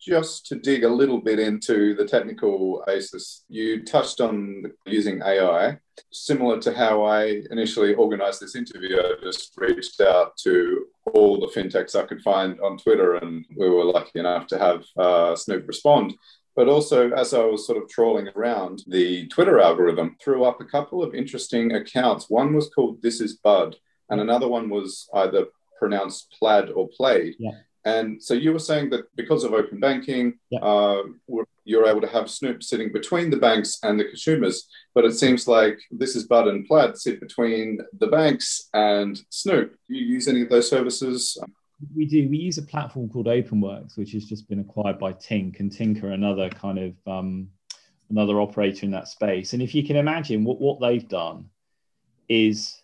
just 0.05 0.45
to 0.45 0.55
dig 0.55 0.83
a 0.83 0.89
little 0.89 1.19
bit 1.19 1.39
into 1.39 1.95
the 1.95 2.05
technical 2.05 2.83
basis, 2.85 3.43
you 3.49 3.83
touched 3.83 4.21
on 4.21 4.71
using 4.85 5.21
AI. 5.23 5.79
Similar 6.11 6.59
to 6.61 6.73
how 6.73 7.03
I 7.03 7.41
initially 7.49 7.95
organized 7.95 8.39
this 8.39 8.55
interview, 8.55 8.99
I 8.99 9.15
just 9.23 9.53
reached 9.57 9.99
out 10.01 10.37
to 10.43 10.85
all 11.13 11.39
the 11.39 11.47
fintechs 11.47 11.95
I 11.95 12.05
could 12.05 12.21
find 12.21 12.59
on 12.59 12.77
Twitter, 12.77 13.15
and 13.15 13.45
we 13.57 13.67
were 13.67 13.85
lucky 13.85 14.19
enough 14.19 14.45
to 14.47 14.59
have 14.59 14.85
uh, 14.97 15.35
Snoop 15.35 15.67
respond. 15.67 16.13
But 16.55 16.69
also, 16.69 17.11
as 17.11 17.33
I 17.33 17.43
was 17.43 17.67
sort 17.67 17.81
of 17.81 17.89
trawling 17.89 18.29
around, 18.29 18.83
the 18.87 19.27
Twitter 19.27 19.59
algorithm 19.59 20.15
threw 20.21 20.45
up 20.45 20.61
a 20.61 20.65
couple 20.65 21.03
of 21.03 21.13
interesting 21.13 21.73
accounts. 21.73 22.29
One 22.29 22.53
was 22.53 22.69
called 22.69 23.01
This 23.01 23.19
Is 23.19 23.35
Bud, 23.35 23.75
and 24.09 24.21
another 24.21 24.47
one 24.47 24.69
was 24.69 25.09
either 25.13 25.47
pronounced 25.77 26.33
plaid 26.37 26.69
or 26.69 26.87
played. 26.87 27.35
Yeah. 27.39 27.59
And 27.83 28.21
so 28.21 28.33
you 28.33 28.51
were 28.51 28.59
saying 28.59 28.89
that 28.91 29.15
because 29.15 29.43
of 29.43 29.53
open 29.53 29.79
banking, 29.79 30.39
yeah. 30.49 30.59
uh, 30.59 31.03
you're 31.65 31.87
able 31.87 32.01
to 32.01 32.07
have 32.07 32.31
Snoop 32.31 32.63
sitting 32.63 32.91
between 32.91 33.29
the 33.29 33.37
banks 33.37 33.79
and 33.83 33.99
the 33.99 34.05
consumers. 34.05 34.67
But 34.95 35.05
it 35.05 35.13
seems 35.13 35.47
like 35.47 35.77
this 35.91 36.15
is 36.15 36.25
Bud 36.25 36.47
and 36.47 36.65
Plaid 36.65 36.97
sit 36.97 37.19
between 37.19 37.79
the 37.99 38.07
banks 38.07 38.69
and 38.73 39.21
Snoop. 39.29 39.75
Do 39.87 39.95
you 39.95 40.05
use 40.05 40.27
any 40.27 40.41
of 40.41 40.49
those 40.49 40.69
services? 40.69 41.37
We 41.95 42.05
do. 42.05 42.29
We 42.29 42.37
use 42.37 42.57
a 42.57 42.63
platform 42.63 43.09
called 43.09 43.27
Openwrks, 43.27 43.97
which 43.97 44.13
has 44.13 44.25
just 44.25 44.47
been 44.47 44.59
acquired 44.59 44.97
by 44.97 45.13
Tink, 45.13 45.59
and 45.59 45.71
Tink 45.71 46.03
are 46.03 46.11
another 46.11 46.49
kind 46.49 46.79
of 46.79 46.93
um, 47.05 47.49
another 48.09 48.39
operator 48.39 48.85
in 48.85 48.91
that 48.91 49.07
space. 49.07 49.53
And 49.53 49.61
if 49.61 49.75
you 49.75 49.85
can 49.85 49.95
imagine 49.95 50.43
what, 50.43 50.59
what 50.59 50.79
they've 50.79 51.07
done 51.07 51.49
is, 52.29 52.81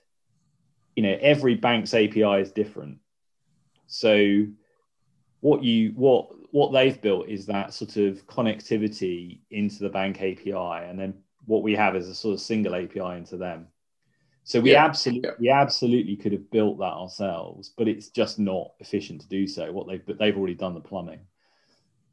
you 0.95 1.03
know, 1.03 1.17
every 1.21 1.55
bank's 1.55 1.93
API 1.93 2.41
is 2.41 2.51
different. 2.51 2.97
So 3.87 4.45
what 5.39 5.63
you 5.63 5.91
what 5.95 6.29
what 6.51 6.73
they've 6.73 7.01
built 7.01 7.29
is 7.29 7.45
that 7.45 7.73
sort 7.73 7.95
of 7.95 8.25
connectivity 8.27 9.39
into 9.51 9.79
the 9.79 9.89
bank 9.89 10.17
API, 10.17 10.87
and 10.89 10.99
then 10.99 11.13
what 11.45 11.63
we 11.63 11.75
have 11.75 11.95
is 11.95 12.07
a 12.07 12.15
sort 12.15 12.33
of 12.33 12.41
single 12.41 12.75
API 12.75 13.17
into 13.17 13.37
them. 13.37 13.67
So 14.43 14.59
we 14.59 14.71
yeah, 14.71 14.85
absolutely 14.85 15.29
yeah. 15.29 15.35
we 15.39 15.49
absolutely 15.49 16.15
could 16.15 16.31
have 16.31 16.49
built 16.49 16.79
that 16.79 16.83
ourselves, 16.83 17.71
but 17.77 17.87
it's 17.87 18.09
just 18.09 18.39
not 18.39 18.73
efficient 18.79 19.21
to 19.21 19.27
do 19.27 19.47
so. 19.47 19.71
What 19.71 19.87
they've 19.87 20.05
but 20.05 20.17
they've 20.17 20.37
already 20.37 20.55
done 20.55 20.73
the 20.73 20.81
plumbing. 20.81 21.21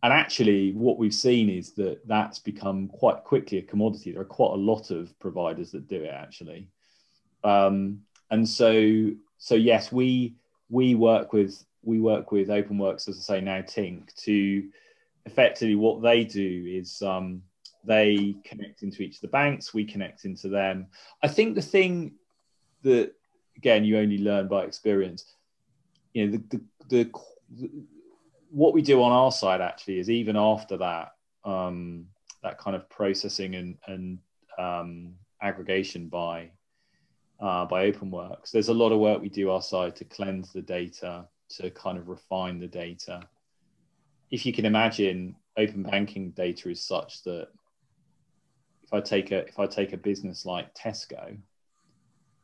And 0.02 0.12
actually, 0.12 0.72
what 0.72 0.96
we've 0.98 1.14
seen 1.14 1.48
is 1.50 1.72
that 1.72 2.06
that's 2.06 2.38
become 2.38 2.86
quite 2.88 3.24
quickly 3.24 3.58
a 3.58 3.62
commodity. 3.62 4.12
There 4.12 4.20
are 4.20 4.26
quite 4.26 4.52
a 4.52 4.56
lot 4.56 4.90
of 4.92 5.18
providers 5.18 5.72
that 5.72 5.88
do 5.88 6.04
it 6.04 6.12
actually, 6.12 6.68
um, 7.42 8.02
and 8.30 8.48
so 8.48 9.10
so 9.38 9.54
yes, 9.54 9.90
we 9.90 10.36
we 10.68 10.94
work 10.94 11.32
with 11.32 11.64
we 11.82 11.98
work 12.00 12.30
with 12.30 12.48
Openwrks, 12.48 13.08
as 13.08 13.18
I 13.18 13.36
say 13.36 13.40
now, 13.40 13.62
Tink, 13.62 14.14
to 14.24 14.68
effectively 15.24 15.74
what 15.74 16.02
they 16.02 16.24
do 16.24 16.64
is 16.68 17.02
um, 17.02 17.42
they 17.84 18.36
connect 18.44 18.82
into 18.82 19.02
each 19.02 19.16
of 19.16 19.20
the 19.22 19.28
banks, 19.28 19.72
we 19.72 19.84
connect 19.84 20.24
into 20.24 20.48
them. 20.48 20.86
I 21.22 21.28
think 21.28 21.54
the 21.54 21.62
thing 21.62 22.12
that, 22.82 23.12
again, 23.56 23.84
you 23.84 23.98
only 23.98 24.18
learn 24.18 24.48
by 24.48 24.64
experience, 24.64 25.24
you 26.12 26.26
know, 26.26 26.32
the, 26.32 26.42
the, 26.48 26.62
the, 26.88 27.70
what 28.50 28.74
we 28.74 28.82
do 28.82 29.02
on 29.02 29.12
our 29.12 29.32
side 29.32 29.60
actually 29.60 29.98
is 29.98 30.10
even 30.10 30.36
after 30.36 30.76
that, 30.78 31.14
um, 31.44 32.06
that 32.42 32.58
kind 32.58 32.76
of 32.76 32.88
processing 32.88 33.54
and, 33.54 33.78
and 33.86 34.18
um, 34.58 35.14
aggregation 35.40 36.08
by 36.08 36.50
uh, 37.40 37.64
by 37.64 37.90
Openwrks, 37.90 38.50
there's 38.50 38.68
a 38.68 38.74
lot 38.74 38.90
of 38.90 38.98
work 38.98 39.20
we 39.20 39.28
do 39.28 39.50
our 39.50 39.62
side 39.62 39.94
to 39.96 40.04
cleanse 40.04 40.52
the 40.52 40.62
data, 40.62 41.24
to 41.48 41.70
kind 41.70 41.96
of 41.96 42.08
refine 42.08 42.58
the 42.58 42.66
data. 42.66 43.20
If 44.30 44.44
you 44.44 44.52
can 44.52 44.64
imagine, 44.64 45.36
open 45.56 45.84
banking 45.84 46.32
data 46.32 46.70
is 46.70 46.82
such 46.82 47.22
that 47.24 47.48
if 48.88 48.94
I 48.94 49.01
take 49.01 49.33
a 49.33 49.46
if 49.46 49.59
I 49.59 49.66
take 49.66 49.92
a 49.92 49.98
business 49.98 50.46
like 50.46 50.74
Tesco, 50.74 51.37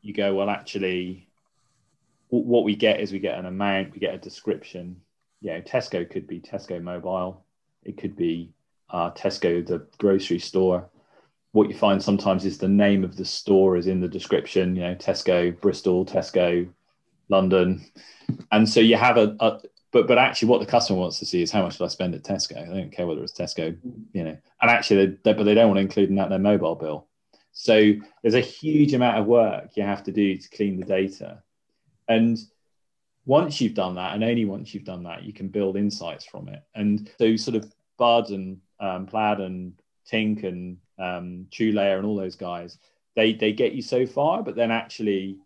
you 0.03 0.13
go 0.13 0.35
well 0.35 0.51
actually 0.51 1.29
what 2.29 2.65
we 2.65 2.75
get 2.75 3.01
is 3.01 3.13
we 3.13 3.19
get 3.19 3.39
an 3.39 3.47
amount, 3.47 3.93
we 3.93 4.01
get 4.01 4.15
a 4.15 4.19
description. 4.19 5.01
You 5.41 5.53
know, 5.53 5.61
Tesco 5.61 6.09
could 6.09 6.27
be 6.27 6.41
Tesco 6.41 6.83
Mobile, 6.83 7.45
it 7.85 7.97
could 7.97 8.17
be 8.17 8.53
uh, 8.91 9.11
Tesco, 9.13 9.65
the 9.67 9.87
grocery 9.99 10.39
store. 10.39 10.89
What 11.53 11.69
you 11.69 11.77
find 11.77 12.03
sometimes 12.03 12.45
is 12.45 12.59
the 12.59 12.69
name 12.69 13.05
of 13.05 13.17
the 13.17 13.25
store 13.25 13.77
is 13.77 13.87
in 13.87 14.01
the 14.01 14.09
description. 14.09 14.77
You 14.77 14.83
know, 14.83 14.95
Tesco 14.97 15.59
Bristol, 15.61 16.05
Tesco 16.05 16.69
London, 17.29 17.87
and 18.53 18.69
so 18.69 18.81
you 18.81 18.97
have 18.97 19.17
a, 19.17 19.35
a 19.41 19.61
but 19.93 20.09
but 20.09 20.19
actually 20.19 20.49
what 20.49 20.61
the 20.61 20.67
customer 20.67 20.99
wants 20.99 21.21
to 21.21 21.27
see 21.27 21.41
is 21.41 21.53
how 21.53 21.63
much 21.63 21.79
did 21.79 21.85
I 21.85 21.89
spend 21.89 22.15
at 22.15 22.25
Tesco. 22.25 22.55
They 22.69 22.81
don't 22.81 22.93
care 22.93 23.07
whether 23.07 23.23
it's 23.23 23.33
Tesco, 23.33 23.77
you 24.13 24.25
know, 24.25 24.37
and 24.64 24.77
actually, 24.77 25.07
they, 25.07 25.16
they, 25.22 25.33
but 25.35 25.44
they 25.44 25.55
don't 25.55 25.68
want 25.68 25.79
to 25.79 25.83
include 25.83 26.09
in 26.09 26.16
that 26.16 26.29
their 26.31 26.38
mobile 26.38 26.74
bill. 26.74 27.07
So 27.53 27.92
there's 28.22 28.35
a 28.35 28.40
huge 28.40 28.94
amount 28.94 29.18
of 29.18 29.27
work 29.27 29.77
you 29.77 29.85
have 29.85 30.03
to 30.05 30.12
do 30.12 30.37
to 30.37 30.48
clean 30.50 30.79
the 30.79 30.87
data 30.87 31.42
and 32.09 32.38
once 33.27 33.61
you've 33.61 33.74
done 33.74 33.94
that, 33.94 34.14
and 34.14 34.22
only 34.22 34.44
once 34.44 34.74
you've 34.74 34.85
done 34.85 35.05
that, 35.05 35.22
you 35.22 35.33
can 35.33 35.48
build 35.48 35.77
insights 35.77 36.27
from 36.27 36.48
it. 36.48 36.62
And 36.74 37.11
so, 37.18 37.37
sort 37.37 37.57
of 37.57 37.72
Bud 37.98 38.31
and 38.31 38.59
um, 38.81 39.07
Plaid 39.07 39.40
and 39.40 39.72
Tink 40.11 40.44
and 40.44 40.77
um, 40.98 41.46
and 41.59 42.07
all 42.07 42.16
those 42.16 42.37
guys, 42.37 42.79
they 43.16 43.33
they 43.33 43.53
get 43.53 43.72
you 43.72 43.83
so 43.83 44.07
far, 44.07 44.42
but 44.42 44.57
then 44.57 44.70
actually, 44.70 45.38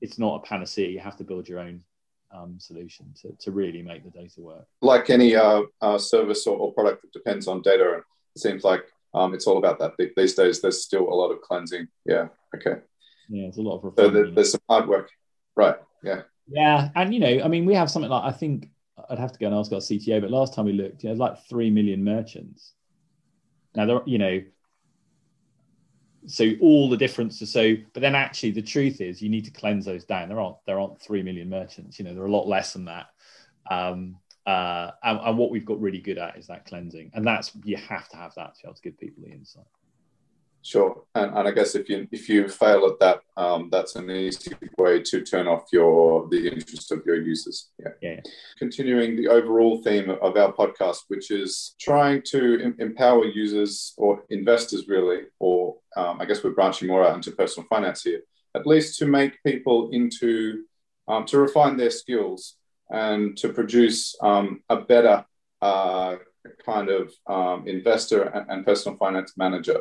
it's 0.00 0.18
not 0.18 0.36
a 0.36 0.46
panacea. 0.46 0.88
You 0.88 1.00
have 1.00 1.16
to 1.16 1.24
build 1.24 1.48
your 1.48 1.60
own 1.60 1.82
um, 2.30 2.56
solution 2.58 3.14
to, 3.22 3.32
to 3.40 3.52
really 3.52 3.80
make 3.80 4.04
the 4.04 4.10
data 4.10 4.40
work. 4.40 4.66
Like 4.82 5.08
any 5.08 5.34
uh, 5.34 5.62
uh, 5.80 5.98
service 5.98 6.46
or, 6.46 6.56
or, 6.58 6.72
product 6.72 7.02
that 7.02 7.12
depends 7.12 7.46
on 7.46 7.62
data, 7.62 8.02
it 8.34 8.40
seems 8.40 8.64
like 8.64 8.84
um, 9.14 9.34
it's 9.34 9.46
all 9.46 9.58
about 9.58 9.78
that. 9.78 9.92
These 10.16 10.34
days, 10.34 10.60
there's 10.60 10.82
still 10.82 11.08
a 11.08 11.14
lot 11.14 11.30
of 11.30 11.40
cleansing. 11.40 11.88
Yeah. 12.04 12.28
Okay. 12.54 12.80
Yeah, 13.28 13.46
it's 13.46 13.58
a 13.58 13.62
lot 13.62 13.80
of. 13.82 13.94
So 13.96 14.10
there's 14.10 14.52
some 14.52 14.60
hard 14.68 14.88
work. 14.88 15.10
Right. 15.56 15.76
Yeah. 16.02 16.22
Yeah, 16.46 16.90
and 16.94 17.14
you 17.14 17.20
know, 17.20 17.42
I 17.42 17.48
mean, 17.48 17.64
we 17.64 17.74
have 17.74 17.90
something 17.90 18.10
like 18.10 18.24
I 18.24 18.36
think 18.36 18.68
I'd 19.08 19.18
have 19.18 19.32
to 19.32 19.38
go 19.38 19.46
and 19.46 19.54
ask 19.54 19.72
our 19.72 19.78
CTO, 19.78 20.20
but 20.20 20.30
last 20.30 20.54
time 20.54 20.66
we 20.66 20.72
looked, 20.72 21.02
you 21.02 21.10
know, 21.10 21.14
like 21.14 21.46
three 21.48 21.70
million 21.70 22.04
merchants. 22.04 22.74
Now 23.74 23.86
there, 23.86 24.00
you 24.04 24.18
know, 24.18 24.42
so 26.26 26.52
all 26.60 26.88
the 26.88 26.96
differences. 26.96 27.52
So, 27.52 27.74
but 27.92 28.00
then 28.00 28.14
actually, 28.14 28.52
the 28.52 28.62
truth 28.62 29.00
is, 29.00 29.22
you 29.22 29.28
need 29.28 29.44
to 29.46 29.50
cleanse 29.50 29.84
those 29.84 30.04
down. 30.04 30.28
There 30.28 30.40
aren't 30.40 30.56
there 30.66 30.78
aren't 30.78 31.00
three 31.00 31.22
million 31.22 31.48
merchants. 31.48 31.98
You 31.98 32.04
know, 32.04 32.14
there 32.14 32.22
are 32.22 32.28
a 32.28 32.32
lot 32.32 32.46
less 32.46 32.72
than 32.72 32.86
that. 32.86 33.06
Um, 33.70 34.16
uh, 34.46 34.90
and, 35.02 35.20
and 35.20 35.38
what 35.38 35.50
we've 35.50 35.64
got 35.64 35.80
really 35.80 36.00
good 36.00 36.18
at 36.18 36.36
is 36.36 36.46
that 36.48 36.66
cleansing, 36.66 37.10
and 37.14 37.26
that's 37.26 37.52
you 37.64 37.76
have 37.76 38.08
to 38.10 38.16
have 38.16 38.34
that 38.34 38.54
to 38.54 38.62
be 38.62 38.68
able 38.68 38.74
to 38.74 38.82
give 38.82 38.98
people 38.98 39.22
the 39.24 39.32
insight. 39.32 39.64
Sure, 40.64 41.02
and, 41.14 41.36
and 41.36 41.46
I 41.46 41.50
guess 41.50 41.74
if 41.74 41.90
you 41.90 42.08
if 42.10 42.26
you 42.28 42.48
fail 42.48 42.86
at 42.86 42.98
that, 43.00 43.20
um, 43.36 43.68
that's 43.70 43.96
an 43.96 44.10
easy 44.10 44.54
way 44.78 45.02
to 45.02 45.22
turn 45.22 45.46
off 45.46 45.64
your 45.72 46.26
the 46.30 46.48
interest 46.48 46.90
of 46.90 47.02
your 47.04 47.20
users. 47.22 47.70
Yeah. 47.78 47.90
yeah. 48.00 48.20
Continuing 48.58 49.14
the 49.14 49.28
overall 49.28 49.82
theme 49.82 50.08
of 50.10 50.36
our 50.36 50.52
podcast, 50.52 51.00
which 51.08 51.30
is 51.30 51.74
trying 51.78 52.22
to 52.28 52.60
em- 52.62 52.76
empower 52.78 53.26
users 53.26 53.92
or 53.98 54.24
investors, 54.30 54.88
really, 54.88 55.24
or 55.38 55.76
um, 55.96 56.20
I 56.20 56.24
guess 56.24 56.42
we're 56.42 56.52
branching 56.52 56.88
more 56.88 57.06
out 57.06 57.14
into 57.14 57.32
personal 57.32 57.66
finance 57.68 58.02
here, 58.02 58.22
at 58.54 58.66
least 58.66 58.98
to 59.00 59.06
make 59.06 59.42
people 59.44 59.90
into 59.90 60.64
um, 61.08 61.26
to 61.26 61.38
refine 61.38 61.76
their 61.76 61.90
skills 61.90 62.56
and 62.90 63.36
to 63.38 63.48
produce 63.48 64.16
um, 64.20 64.62
a 64.68 64.76
better 64.76 65.24
uh, 65.62 66.16
kind 66.64 66.88
of 66.90 67.12
um, 67.26 67.66
investor 67.66 68.22
and, 68.22 68.50
and 68.50 68.66
personal 68.66 68.98
finance 68.98 69.34
manager 69.36 69.80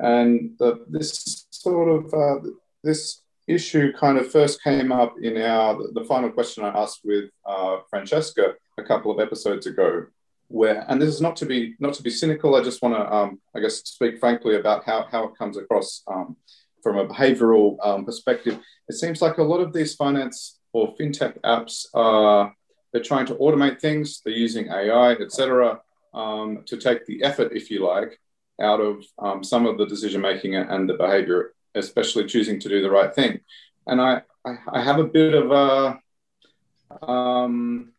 and 0.00 0.52
the, 0.58 0.84
this 0.88 1.46
sort 1.50 1.88
of 1.88 2.14
uh, 2.14 2.48
this 2.82 3.22
issue 3.46 3.92
kind 3.92 4.18
of 4.18 4.30
first 4.30 4.62
came 4.62 4.92
up 4.92 5.14
in 5.22 5.36
our 5.36 5.78
the 5.92 6.04
final 6.04 6.30
question 6.30 6.64
I 6.64 6.68
asked 6.68 7.00
with 7.04 7.30
uh, 7.44 7.78
Francesca 7.90 8.54
a 8.78 8.82
couple 8.82 9.10
of 9.10 9.20
episodes 9.20 9.66
ago. 9.66 10.06
Where 10.48 10.84
and 10.88 11.00
this 11.00 11.10
is 11.10 11.20
not 11.20 11.36
to 11.36 11.46
be 11.46 11.74
not 11.78 11.94
to 11.94 12.02
be 12.02 12.10
cynical. 12.10 12.56
I 12.56 12.64
just 12.64 12.82
want 12.82 12.94
to 12.94 13.14
um, 13.14 13.40
I 13.54 13.60
guess 13.60 13.76
speak 13.76 14.18
frankly 14.18 14.56
about 14.56 14.84
how 14.84 15.06
how 15.10 15.24
it 15.24 15.38
comes 15.38 15.56
across 15.56 16.02
um, 16.08 16.36
from 16.82 16.98
a 16.98 17.06
behavioral 17.06 17.76
um, 17.84 18.04
perspective. 18.04 18.58
It 18.88 18.94
seems 18.94 19.22
like 19.22 19.38
a 19.38 19.44
lot 19.44 19.60
of 19.60 19.72
these 19.72 19.94
finance 19.94 20.58
or 20.72 20.94
fintech 20.96 21.40
apps 21.40 21.86
are 21.94 22.54
they're 22.92 23.02
trying 23.02 23.26
to 23.26 23.34
automate 23.36 23.80
things. 23.80 24.20
They're 24.24 24.32
using 24.32 24.68
AI, 24.68 25.12
etc., 25.12 25.80
um, 26.12 26.64
to 26.66 26.76
take 26.76 27.06
the 27.06 27.22
effort, 27.22 27.52
if 27.52 27.70
you 27.70 27.86
like, 27.86 28.18
out 28.60 28.80
of 28.80 29.04
um, 29.18 29.44
some 29.44 29.66
of 29.66 29.78
the 29.78 29.86
decision 29.86 30.20
making 30.20 30.56
and 30.56 30.88
the 30.88 30.94
behavior, 30.94 31.54
especially 31.74 32.26
choosing 32.26 32.58
to 32.60 32.68
do 32.68 32.82
the 32.82 32.90
right 32.90 33.14
thing. 33.14 33.40
And 33.86 34.00
I, 34.00 34.22
I, 34.44 34.56
I 34.72 34.82
have 34.82 34.98
a 34.98 35.04
bit 35.04 35.34
of 35.34 35.50
a, 35.52 37.06
um, 37.06 37.92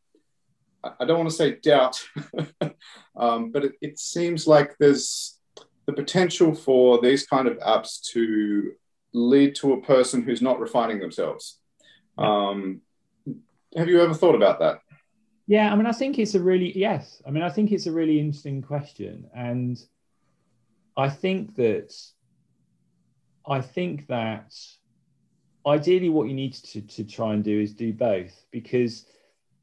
I 0.84 1.06
don't 1.06 1.18
want 1.18 1.30
to 1.30 1.36
say 1.36 1.54
doubt, 1.54 2.04
um, 3.16 3.52
but 3.52 3.66
it, 3.66 3.74
it, 3.82 4.00
seems 4.00 4.48
like 4.48 4.76
there's 4.78 5.38
the 5.86 5.94
potential 5.94 6.54
for 6.54 7.00
these 7.02 7.26
kind 7.26 7.48
of 7.48 7.58
apps 7.60 8.02
to 8.12 8.74
lead 9.14 9.56
to 9.56 9.74
a 9.74 9.82
person 9.82 10.22
who's 10.22 10.42
not 10.42 10.60
refining 10.60 11.00
themselves. 11.00 11.61
Um, 12.18 12.82
have 13.76 13.88
you 13.88 14.02
ever 14.02 14.14
thought 14.14 14.36
about 14.36 14.60
that? 14.60 14.80
Yeah, 15.48 15.72
I 15.72 15.76
mean, 15.76 15.86
I 15.86 15.92
think 15.92 16.20
it's 16.20 16.36
a 16.36 16.40
really 16.40 16.78
yes. 16.78 17.22
I 17.26 17.32
mean, 17.32 17.44
I 17.44 17.50
think 17.50 17.72
it's 17.72 17.88
a 17.88 17.92
really 17.92 18.20
interesting 18.20 18.62
question, 18.62 19.30
and 19.36 19.82
I 20.96 21.10
think 21.10 21.56
that 21.56 21.94
I 23.46 23.62
think 23.62 24.08
that 24.08 24.54
ideally 25.66 26.10
what 26.10 26.28
you 26.28 26.34
need 26.34 26.54
to, 26.54 26.82
to 26.82 27.04
try 27.04 27.34
and 27.34 27.44
do 27.44 27.60
is 27.60 27.74
do 27.74 27.94
both 27.94 28.46
because 28.52 29.06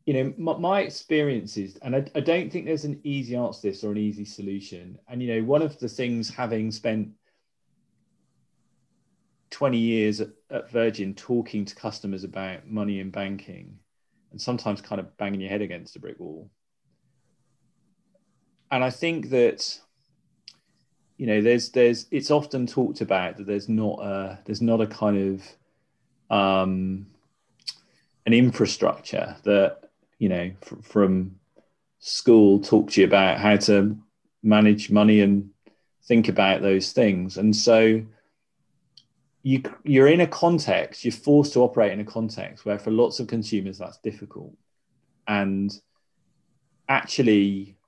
you 0.06 0.14
know 0.14 0.32
my, 0.36 0.56
my 0.56 0.80
experience 0.80 1.56
is 1.56 1.76
and 1.82 1.96
I, 1.96 2.04
I 2.14 2.20
don't 2.20 2.50
think 2.50 2.66
there's 2.66 2.84
an 2.84 3.00
easy 3.02 3.34
answer 3.36 3.62
to 3.62 3.66
this 3.68 3.84
or 3.84 3.92
an 3.92 3.98
easy 3.98 4.24
solution 4.24 4.98
and 5.08 5.22
you 5.22 5.34
know 5.34 5.46
one 5.46 5.62
of 5.62 5.78
the 5.78 5.88
things 5.88 6.30
having 6.30 6.70
spent 6.70 7.08
20 9.50 9.78
years 9.78 10.20
at, 10.20 10.70
virgin 10.70 11.14
talking 11.14 11.64
to 11.64 11.74
customers 11.74 12.24
about 12.24 12.66
money 12.66 13.00
and 13.00 13.12
banking 13.12 13.78
and 14.30 14.40
sometimes 14.40 14.80
kind 14.80 15.00
of 15.00 15.16
banging 15.16 15.40
your 15.40 15.50
head 15.50 15.62
against 15.62 15.96
a 15.96 16.00
brick 16.00 16.18
wall. 16.18 16.50
And 18.70 18.84
i 18.84 18.90
think 18.90 19.30
that 19.30 19.78
you 21.16 21.26
know 21.26 21.40
there's 21.40 21.70
there's 21.70 22.06
it's 22.10 22.30
often 22.30 22.66
talked 22.66 23.00
about 23.00 23.36
that 23.36 23.46
there's 23.46 23.68
not 23.68 23.98
a 24.00 24.38
there's 24.44 24.60
not 24.60 24.80
a 24.80 24.86
kind 24.86 25.40
of 26.30 26.36
um 26.36 27.06
an 28.26 28.34
infrastructure 28.34 29.36
that 29.44 29.90
you 30.18 30.28
know 30.28 30.50
fr- 30.60 30.82
from 30.82 31.36
school 32.00 32.60
talk 32.60 32.90
to 32.90 33.00
you 33.00 33.06
about 33.06 33.38
how 33.38 33.56
to 33.56 33.96
manage 34.42 34.90
money 34.90 35.20
and 35.20 35.50
think 36.04 36.28
about 36.28 36.62
those 36.62 36.92
things. 36.92 37.36
And 37.36 37.54
so 37.54 38.02
you 39.42 39.62
you're 39.84 40.08
in 40.08 40.20
a 40.20 40.26
context 40.26 41.04
you're 41.04 41.12
forced 41.12 41.52
to 41.52 41.60
operate 41.60 41.92
in 41.92 42.00
a 42.00 42.04
context 42.04 42.64
where 42.64 42.78
for 42.78 42.90
lots 42.90 43.20
of 43.20 43.26
consumers 43.26 43.78
that's 43.78 43.98
difficult 43.98 44.52
and 45.26 45.80
actually 46.88 47.78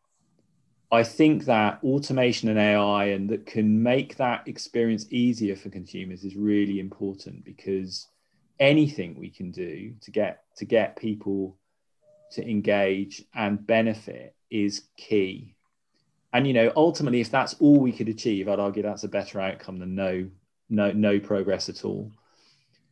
I 0.93 1.05
think 1.05 1.45
that 1.45 1.79
automation 1.85 2.49
and 2.49 2.59
AI 2.59 3.07
and 3.07 3.31
that 3.31 3.47
can 3.47 3.83
make 3.83 4.17
that 4.17 4.49
experience 4.49 5.07
easier 5.11 5.55
for 5.55 5.71
consumers 5.71 6.25
is 6.25 6.35
really 6.35 6.81
important 6.81 7.45
because 7.45 8.09
anything 8.59 9.15
we 9.17 9.31
can 9.31 9.53
do 9.53 9.95
to 10.01 10.11
get 10.11 10.43
to 10.57 10.65
get 10.65 10.97
people 10.97 11.57
to 12.33 12.49
engage 12.49 13.25
and 13.35 13.65
benefit 13.67 14.35
is 14.51 14.85
key. 14.97 15.55
And 16.33 16.47
you 16.47 16.53
know, 16.53 16.73
ultimately, 16.75 17.21
if 17.21 17.31
that's 17.31 17.55
all 17.55 17.79
we 17.79 17.93
could 17.93 18.09
achieve, 18.09 18.49
I'd 18.49 18.59
argue 18.59 18.83
that's 18.83 19.05
a 19.05 19.09
better 19.09 19.41
outcome 19.41 19.79
than 19.79 19.95
no 19.95 20.29
no 20.71 20.93
no 20.93 21.19
progress 21.21 21.69
at 21.69 21.85
all 21.85 22.11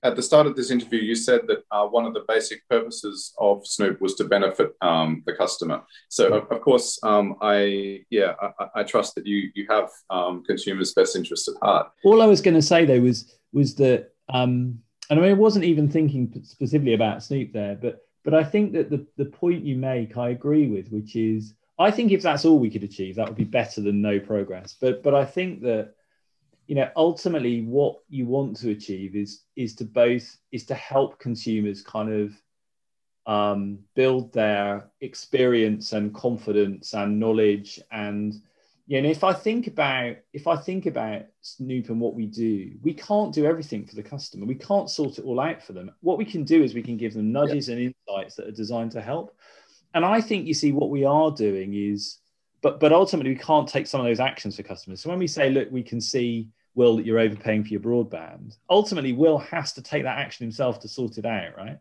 at 0.02 0.16
the 0.16 0.22
start 0.22 0.46
of 0.46 0.54
this 0.54 0.70
interview, 0.70 1.00
you 1.00 1.14
said 1.14 1.40
that 1.48 1.64
uh, 1.70 1.84
one 1.86 2.06
of 2.06 2.14
the 2.14 2.24
basic 2.28 2.66
purposes 2.68 3.34
of 3.38 3.66
Snoop 3.66 4.00
was 4.00 4.14
to 4.14 4.24
benefit 4.24 4.74
um, 4.80 5.22
the 5.26 5.32
customer. 5.32 5.82
So, 6.08 6.34
of, 6.34 6.52
of 6.52 6.60
course, 6.60 6.98
um, 7.02 7.36
I 7.40 8.04
yeah, 8.10 8.34
I, 8.40 8.66
I, 8.76 8.82
trust 8.84 9.14
that 9.16 9.26
you 9.26 9.50
you 9.54 9.66
have 9.68 9.90
um, 10.10 10.44
consumers' 10.44 10.94
best 10.94 11.16
interests 11.16 11.48
at 11.48 11.54
heart. 11.62 11.90
All 12.04 12.22
I 12.22 12.26
was 12.26 12.40
going 12.40 12.54
to 12.54 12.62
say 12.62 12.84
though 12.84 13.00
was 13.00 13.34
was 13.52 13.74
that, 13.76 14.12
um, 14.28 14.80
and 15.10 15.18
I 15.18 15.22
mean, 15.22 15.30
I 15.30 15.34
wasn't 15.34 15.64
even 15.64 15.90
thinking 15.90 16.32
specifically 16.44 16.94
about 16.94 17.22
Snoop 17.22 17.52
there, 17.52 17.74
but 17.74 18.04
but 18.24 18.34
I 18.34 18.44
think 18.44 18.72
that 18.74 18.90
the, 18.90 19.04
the 19.16 19.24
point 19.24 19.64
you 19.64 19.76
make, 19.76 20.16
I 20.16 20.30
agree 20.30 20.68
with, 20.68 20.90
which 20.90 21.16
is 21.16 21.54
I 21.78 21.90
think 21.90 22.12
if 22.12 22.22
that's 22.22 22.44
all 22.44 22.58
we 22.58 22.70
could 22.70 22.84
achieve, 22.84 23.16
that 23.16 23.26
would 23.26 23.36
be 23.36 23.44
better 23.44 23.80
than 23.80 24.00
no 24.00 24.20
progress. 24.20 24.76
But 24.80 25.02
but 25.02 25.14
I 25.14 25.24
think 25.24 25.62
that 25.62 25.94
you 26.68 26.74
know 26.74 26.88
ultimately 26.94 27.62
what 27.62 27.96
you 28.08 28.26
want 28.26 28.56
to 28.58 28.70
achieve 28.70 29.16
is 29.16 29.42
is 29.56 29.74
to 29.74 29.84
both 29.84 30.36
is 30.52 30.64
to 30.66 30.74
help 30.74 31.18
consumers 31.18 31.82
kind 31.82 32.12
of 32.12 32.32
um, 33.26 33.80
build 33.94 34.32
their 34.32 34.90
experience 35.02 35.92
and 35.92 36.14
confidence 36.14 36.94
and 36.94 37.20
knowledge. 37.20 37.78
And 37.90 38.34
you 38.86 39.02
know 39.02 39.10
if 39.10 39.22
i 39.22 39.34
think 39.34 39.66
about 39.66 40.16
if 40.32 40.46
i 40.46 40.56
think 40.56 40.86
about 40.86 41.26
snoop 41.42 41.90
and 41.90 42.00
what 42.00 42.14
we 42.14 42.24
do 42.24 42.72
we 42.82 42.94
can't 42.94 43.34
do 43.34 43.44
everything 43.44 43.84
for 43.84 43.96
the 43.96 44.02
customer. 44.02 44.46
We 44.46 44.54
can't 44.54 44.88
sort 44.88 45.18
it 45.18 45.26
all 45.26 45.40
out 45.40 45.62
for 45.62 45.74
them. 45.74 45.90
What 46.00 46.16
we 46.16 46.24
can 46.24 46.44
do 46.44 46.62
is 46.62 46.74
we 46.74 46.82
can 46.82 46.96
give 46.96 47.12
them 47.12 47.30
nudges 47.32 47.68
yeah. 47.68 47.76
and 47.76 47.94
insights 48.08 48.36
that 48.36 48.48
are 48.48 48.52
designed 48.62 48.92
to 48.92 49.02
help. 49.02 49.36
And 49.94 50.04
i 50.04 50.20
think 50.20 50.46
you 50.46 50.54
see 50.54 50.72
what 50.72 50.90
we 50.90 51.04
are 51.04 51.30
doing 51.30 51.74
is 51.74 52.18
but 52.62 52.80
but 52.80 52.92
ultimately 52.92 53.32
we 53.32 53.38
can't 53.38 53.68
take 53.68 53.86
some 53.86 54.00
of 54.00 54.06
those 54.06 54.20
actions 54.20 54.56
for 54.56 54.62
customers. 54.62 55.00
So 55.00 55.10
when 55.10 55.18
we 55.18 55.26
say 55.26 55.50
look 55.50 55.70
we 55.70 55.82
can 55.82 56.00
see 56.00 56.48
will 56.78 56.96
that 56.96 57.04
you're 57.04 57.18
overpaying 57.18 57.62
for 57.62 57.70
your 57.70 57.80
broadband 57.80 58.56
ultimately 58.70 59.12
will 59.12 59.38
has 59.38 59.72
to 59.74 59.82
take 59.82 60.04
that 60.04 60.18
action 60.18 60.44
himself 60.44 60.80
to 60.80 60.88
sort 60.88 61.18
it 61.18 61.26
out 61.26 61.56
right 61.56 61.78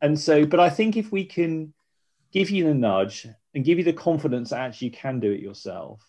and 0.00 0.18
so, 0.18 0.46
but 0.46 0.60
I 0.60 0.70
think 0.70 0.96
if 0.96 1.10
we 1.10 1.24
can 1.24 1.72
give 2.32 2.50
you 2.50 2.64
the 2.64 2.74
nudge 2.74 3.26
and 3.54 3.64
give 3.64 3.78
you 3.78 3.84
the 3.84 3.92
confidence 3.92 4.50
that 4.50 4.60
actually 4.60 4.88
you 4.88 4.92
can 4.92 5.20
do 5.20 5.32
it 5.32 5.40
yourself, 5.40 6.06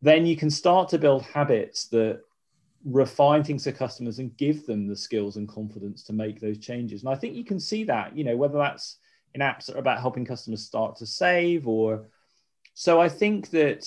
then 0.00 0.26
you 0.26 0.36
can 0.36 0.50
start 0.50 0.88
to 0.90 0.98
build 0.98 1.22
habits 1.22 1.86
that 1.88 2.20
refine 2.84 3.44
things 3.44 3.64
to 3.64 3.72
customers 3.72 4.18
and 4.18 4.36
give 4.36 4.66
them 4.66 4.88
the 4.88 4.96
skills 4.96 5.36
and 5.36 5.48
confidence 5.48 6.02
to 6.04 6.12
make 6.12 6.40
those 6.40 6.58
changes. 6.58 7.02
And 7.02 7.12
I 7.12 7.16
think 7.16 7.36
you 7.36 7.44
can 7.44 7.60
see 7.60 7.84
that, 7.84 8.16
you 8.16 8.24
know, 8.24 8.36
whether 8.36 8.58
that's 8.58 8.98
in 9.34 9.40
apps 9.40 9.66
that 9.66 9.76
are 9.76 9.80
about 9.80 10.00
helping 10.00 10.24
customers 10.24 10.64
start 10.64 10.96
to 10.96 11.06
save 11.06 11.68
or 11.68 12.08
so 12.74 13.00
I 13.00 13.08
think 13.08 13.50
that, 13.50 13.86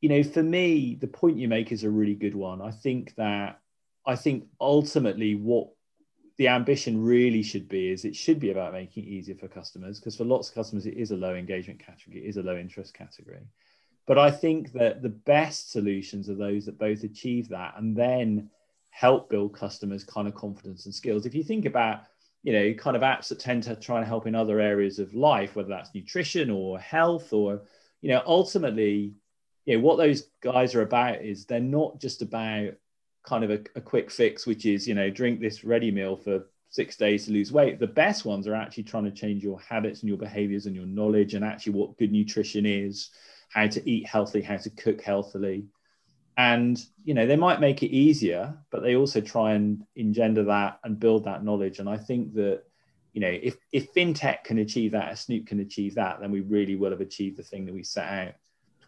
you 0.00 0.08
know, 0.08 0.22
for 0.22 0.42
me, 0.42 0.96
the 1.00 1.06
point 1.06 1.38
you 1.38 1.48
make 1.48 1.72
is 1.72 1.84
a 1.84 1.90
really 1.90 2.14
good 2.14 2.34
one. 2.34 2.62
I 2.62 2.70
think 2.70 3.14
that 3.16 3.60
I 4.06 4.16
think 4.16 4.46
ultimately 4.60 5.34
what 5.34 5.68
the 6.38 6.48
ambition 6.48 7.02
really 7.02 7.42
should 7.42 7.68
be 7.68 7.90
is 7.90 8.04
it 8.04 8.16
should 8.16 8.40
be 8.40 8.50
about 8.50 8.72
making 8.72 9.04
it 9.04 9.08
easier 9.08 9.34
for 9.34 9.48
customers 9.48 9.98
because 9.98 10.16
for 10.16 10.24
lots 10.24 10.48
of 10.48 10.54
customers 10.54 10.86
it 10.86 10.96
is 10.96 11.10
a 11.10 11.16
low 11.16 11.34
engagement 11.34 11.84
category 11.84 12.24
it 12.24 12.28
is 12.28 12.36
a 12.36 12.42
low 12.42 12.56
interest 12.56 12.94
category 12.94 13.42
but 14.06 14.18
i 14.18 14.30
think 14.30 14.72
that 14.72 15.02
the 15.02 15.08
best 15.08 15.72
solutions 15.72 16.30
are 16.30 16.36
those 16.36 16.64
that 16.64 16.78
both 16.78 17.02
achieve 17.02 17.48
that 17.48 17.74
and 17.76 17.94
then 17.96 18.48
help 18.90 19.28
build 19.28 19.52
customers 19.52 20.04
kind 20.04 20.28
of 20.28 20.34
confidence 20.34 20.86
and 20.86 20.94
skills 20.94 21.26
if 21.26 21.34
you 21.34 21.42
think 21.42 21.64
about 21.64 22.02
you 22.44 22.52
know 22.52 22.72
kind 22.74 22.96
of 22.96 23.02
apps 23.02 23.28
that 23.28 23.40
tend 23.40 23.62
to 23.62 23.74
try 23.74 23.98
and 23.98 24.06
help 24.06 24.26
in 24.26 24.34
other 24.34 24.60
areas 24.60 25.00
of 25.00 25.12
life 25.14 25.56
whether 25.56 25.68
that's 25.68 25.94
nutrition 25.94 26.50
or 26.50 26.78
health 26.78 27.32
or 27.32 27.62
you 28.00 28.08
know 28.08 28.22
ultimately 28.26 29.12
you 29.68 29.76
know 29.76 29.84
what 29.84 29.98
those 29.98 30.22
guys 30.40 30.74
are 30.74 30.80
about 30.80 31.20
is 31.20 31.44
they're 31.44 31.60
not 31.60 32.00
just 32.00 32.22
about 32.22 32.72
kind 33.22 33.44
of 33.44 33.50
a, 33.50 33.60
a 33.76 33.82
quick 33.82 34.10
fix, 34.10 34.46
which 34.46 34.64
is, 34.64 34.88
you 34.88 34.94
know, 34.94 35.10
drink 35.10 35.40
this 35.40 35.62
ready 35.62 35.90
meal 35.90 36.16
for 36.16 36.46
six 36.70 36.96
days 36.96 37.26
to 37.26 37.32
lose 37.32 37.52
weight. 37.52 37.78
The 37.78 37.86
best 37.86 38.24
ones 38.24 38.48
are 38.48 38.54
actually 38.54 38.84
trying 38.84 39.04
to 39.04 39.10
change 39.10 39.42
your 39.42 39.60
habits 39.60 40.00
and 40.00 40.08
your 40.08 40.16
behaviors 40.16 40.64
and 40.64 40.74
your 40.74 40.86
knowledge 40.86 41.34
and 41.34 41.44
actually 41.44 41.74
what 41.74 41.98
good 41.98 42.10
nutrition 42.10 42.64
is, 42.64 43.10
how 43.50 43.66
to 43.66 43.86
eat 43.90 44.06
healthy, 44.06 44.40
how 44.40 44.56
to 44.56 44.70
cook 44.70 45.02
healthily. 45.02 45.66
And, 46.38 46.82
you 47.04 47.12
know, 47.12 47.26
they 47.26 47.36
might 47.36 47.60
make 47.60 47.82
it 47.82 47.94
easier, 47.94 48.56
but 48.70 48.82
they 48.82 48.96
also 48.96 49.20
try 49.20 49.52
and 49.52 49.84
engender 49.96 50.44
that 50.44 50.80
and 50.82 50.98
build 50.98 51.24
that 51.24 51.44
knowledge. 51.44 51.78
And 51.78 51.90
I 51.90 51.98
think 51.98 52.32
that, 52.36 52.62
you 53.12 53.20
know, 53.20 53.28
if, 53.42 53.58
if 53.70 53.92
fintech 53.92 54.44
can 54.44 54.60
achieve 54.60 54.92
that, 54.92 55.12
if 55.12 55.18
Snoop 55.18 55.46
can 55.46 55.60
achieve 55.60 55.96
that, 55.96 56.20
then 56.20 56.30
we 56.30 56.40
really 56.40 56.76
will 56.76 56.90
have 56.90 57.02
achieved 57.02 57.36
the 57.36 57.42
thing 57.42 57.66
that 57.66 57.74
we 57.74 57.82
set 57.82 58.08
out 58.08 58.34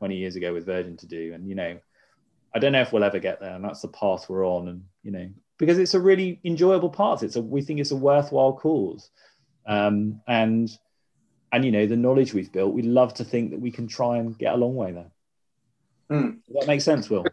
20 0.00 0.16
years 0.16 0.34
ago 0.34 0.52
with 0.52 0.66
Virgin 0.66 0.96
to 0.96 1.06
do. 1.06 1.32
And, 1.34 1.48
you 1.48 1.54
know, 1.54 1.78
I 2.54 2.58
don't 2.58 2.72
know 2.72 2.80
if 2.80 2.92
we'll 2.92 3.04
ever 3.04 3.18
get 3.18 3.40
there, 3.40 3.54
and 3.54 3.64
that's 3.64 3.82
the 3.82 3.88
path 3.88 4.28
we're 4.28 4.46
on. 4.46 4.68
And 4.68 4.84
you 5.02 5.12
know, 5.12 5.28
because 5.58 5.78
it's 5.78 5.94
a 5.94 6.00
really 6.00 6.40
enjoyable 6.44 6.90
path. 6.90 7.22
It's 7.22 7.36
a 7.36 7.42
we 7.42 7.62
think 7.62 7.80
it's 7.80 7.92
a 7.92 7.96
worthwhile 7.96 8.54
cause, 8.54 9.10
um, 9.66 10.20
and 10.26 10.68
and 11.52 11.64
you 11.64 11.70
know 11.70 11.86
the 11.86 11.96
knowledge 11.96 12.34
we've 12.34 12.52
built, 12.52 12.74
we'd 12.74 12.86
love 12.86 13.14
to 13.14 13.24
think 13.24 13.50
that 13.50 13.60
we 13.60 13.70
can 13.70 13.86
try 13.86 14.18
and 14.18 14.36
get 14.36 14.54
a 14.54 14.56
long 14.56 14.74
way 14.74 14.92
there. 14.92 15.10
Mm. 16.10 16.38
Does 16.46 16.56
that 16.58 16.66
makes 16.66 16.84
sense, 16.84 17.08
Will? 17.08 17.24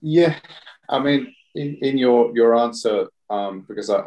Yeah, 0.00 0.36
I 0.88 1.00
mean, 1.00 1.34
in, 1.54 1.78
in 1.82 1.98
your 1.98 2.32
your 2.36 2.56
answer, 2.56 3.08
um, 3.30 3.64
because 3.66 3.90
I 3.90 4.04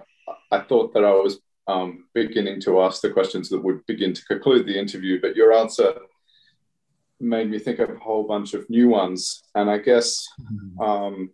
I 0.51 0.59
thought 0.59 0.93
that 0.93 1.03
I 1.03 1.11
was 1.11 1.39
um, 1.67 2.05
beginning 2.13 2.61
to 2.61 2.81
ask 2.81 3.01
the 3.01 3.09
questions 3.09 3.49
that 3.49 3.61
would 3.61 3.85
begin 3.87 4.13
to 4.13 4.25
conclude 4.25 4.65
the 4.65 4.79
interview, 4.79 5.19
but 5.19 5.35
your 5.35 5.51
answer 5.51 5.95
made 7.19 7.49
me 7.49 7.59
think 7.59 7.79
of 7.79 7.89
a 7.89 7.99
whole 7.99 8.23
bunch 8.23 8.53
of 8.53 8.69
new 8.69 8.89
ones. 8.89 9.43
And 9.55 9.69
I 9.69 9.77
guess 9.79 10.27
mm-hmm. 10.41 10.81
um, 10.81 11.31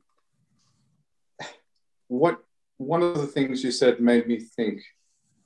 what 2.07 2.39
one 2.77 3.01
of 3.01 3.19
the 3.19 3.27
things 3.27 3.63
you 3.63 3.71
said 3.71 3.99
made 3.99 4.27
me 4.27 4.39
think 4.39 4.81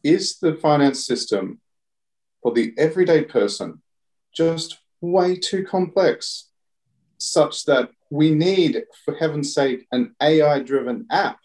is 0.04 0.39
the 0.39 0.56
finance 0.56 1.06
system 1.06 1.60
for 2.41 2.54
the 2.54 2.73
everyday 2.78 3.23
person 3.23 3.82
just 4.34 4.78
way 5.02 5.36
too 5.36 5.63
complex, 5.63 6.50
such 7.17 7.65
that 7.65 7.89
we 8.10 8.32
need, 8.32 8.84
for 9.04 9.15
heaven's 9.15 9.54
sake, 9.54 9.86
an 9.91 10.15
AI 10.21 10.60
driven 10.60 11.06
app 11.12 11.39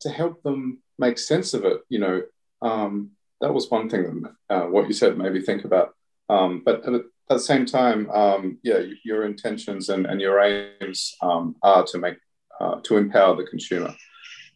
to 0.00 0.10
help 0.10 0.42
them 0.42 0.82
make 0.98 1.18
sense 1.18 1.54
of 1.54 1.64
it. 1.64 1.80
You 1.88 2.00
know, 2.00 2.22
um, 2.62 3.12
that 3.40 3.54
was 3.54 3.70
one 3.70 3.88
thing 3.88 4.22
that 4.48 4.54
uh, 4.54 4.66
what 4.66 4.88
you 4.88 4.92
said 4.92 5.16
made 5.16 5.32
me 5.32 5.40
think 5.40 5.64
about. 5.64 5.94
Um, 6.28 6.62
but 6.64 6.82
at 7.28 7.34
the 7.34 7.40
same 7.40 7.66
time, 7.66 8.08
um, 8.10 8.58
yeah, 8.62 8.80
your 9.04 9.24
intentions 9.24 9.88
and, 9.88 10.06
and 10.06 10.20
your 10.20 10.40
aims 10.40 11.16
um, 11.22 11.56
are 11.62 11.84
to 11.84 11.98
make 11.98 12.18
uh, 12.60 12.80
to 12.84 12.96
empower 12.96 13.36
the 13.36 13.44
consumer. 13.44 13.94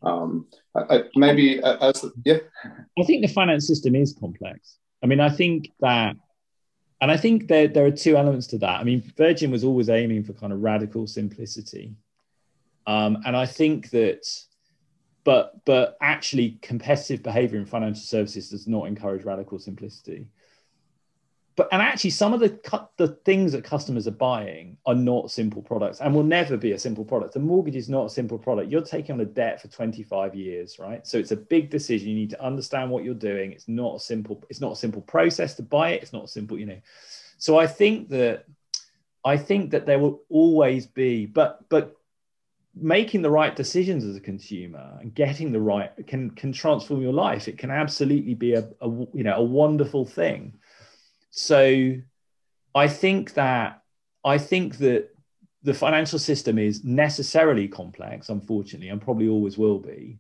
Um, 0.03 0.47
I, 0.75 0.81
I, 0.97 1.03
maybe 1.17 1.61
as 1.63 2.05
yeah, 2.25 2.39
I 2.99 3.05
think 3.05 3.23
the 3.23 3.33
finance 3.33 3.67
system 3.67 3.95
is 3.97 4.17
complex. 4.19 4.79
I 5.03 5.07
mean, 5.07 5.21
I 5.21 5.31
think 5.31 5.73
that, 5.81 6.17
and 7.01 7.11
I 7.11 7.17
think 7.17 7.49
there 7.49 7.67
there 7.67 7.87
are 7.87 7.91
two 7.91 8.17
elements 8.17 8.47
to 8.49 8.59
that. 8.59 8.81
I 8.81 8.85
mean, 8.85 9.03
Virgin 9.17 9.51
was 9.51 9.65
always 9.65 9.89
aiming 9.89 10.25
for 10.25 10.33
kind 10.33 10.53
of 10.53 10.61
radical 10.61 11.07
simplicity, 11.07 11.97
um, 12.87 13.19
and 13.27 13.37
I 13.37 13.47
think 13.47 13.91
that. 13.91 14.27
But, 15.23 15.63
but 15.67 15.99
actually, 16.01 16.59
competitive 16.63 17.23
behavior 17.23 17.59
in 17.59 17.67
financial 17.67 18.03
services 18.03 18.49
does 18.49 18.67
not 18.67 18.89
encourage 18.89 19.23
radical 19.23 19.59
simplicity 19.59 20.27
but 21.61 21.69
and 21.73 21.83
actually 21.83 22.09
some 22.09 22.33
of 22.33 22.41
the 22.41 22.59
the 22.97 23.09
things 23.27 23.53
that 23.53 23.63
customers 23.65 24.09
are 24.09 24.13
buying 24.13 24.79
are 24.87 24.95
not 24.95 25.31
simple 25.31 25.61
products 25.61 26.01
and 26.01 26.15
will 26.15 26.23
never 26.23 26.57
be 26.57 26.73
a 26.73 26.79
simple 26.79 27.05
product. 27.05 27.35
The 27.35 27.41
mortgage 27.41 27.77
is 27.77 27.91
not 27.91 28.07
a 28.07 28.09
simple 28.09 28.39
product. 28.39 28.71
You're 28.71 28.81
taking 28.81 29.17
on 29.17 29.21
a 29.21 29.27
debt 29.27 29.61
for 29.61 29.69
25 29.69 30.35
years, 30.35 30.79
right? 30.79 31.07
So 31.07 31.19
it's 31.19 31.33
a 31.33 31.37
big 31.37 31.69
decision. 31.69 32.09
You 32.09 32.15
need 32.15 32.31
to 32.31 32.43
understand 32.43 32.91
what 32.91 33.05
you're 33.05 33.13
doing. 33.13 33.53
It's 33.53 33.69
not 33.69 33.97
a 33.97 34.01
simple. 34.01 34.43
It's 34.49 34.63
not 34.63 34.73
a 34.73 34.77
simple 34.77 35.03
process 35.03 35.55
to 35.57 35.63
buy 35.63 35.91
it. 35.91 36.03
It's 36.03 36.15
not 36.15 36.31
simple, 36.31 36.59
you 36.59 36.65
know. 36.65 36.81
So 37.37 37.59
I 37.59 37.67
think 37.67 38.09
that 38.09 38.47
I 39.23 39.37
think 39.37 39.73
that 39.73 39.85
there 39.85 39.99
will 39.99 40.23
always 40.31 40.87
be, 40.87 41.27
but 41.27 41.69
but 41.69 41.95
making 42.75 43.21
the 43.21 43.31
right 43.31 43.55
decisions 43.55 44.07
as 44.07 44.17
a 44.17 44.21
consumer 44.21 44.97
and 45.03 45.15
getting 45.15 45.53
the 45.53 45.61
right 45.61 45.93
can 46.07 46.31
can 46.31 46.55
transform 46.55 47.03
your 47.03 47.13
life. 47.13 47.49
It 47.49 47.59
can 47.59 47.71
absolutely 47.71 48.33
be 48.33 48.55
a, 48.55 48.67
a 48.81 48.89
you 48.89 49.25
know 49.25 49.35
a 49.35 49.43
wonderful 49.43 50.07
thing 50.07 50.55
so 51.31 51.95
I 52.75 52.89
think 52.89 53.35
that 53.35 53.83
I 54.25 54.39
think 54.39 54.79
that 54.79 55.09
the 55.63 55.75
financial 55.75 56.19
system 56.19 56.59
is 56.59 56.85
necessarily 56.85 57.69
complex, 57.69 58.29
unfortunately, 58.29 58.89
and 58.89 59.01
probably 59.01 59.29
always 59.29 59.59
will 59.59 59.79
be, 59.79 60.19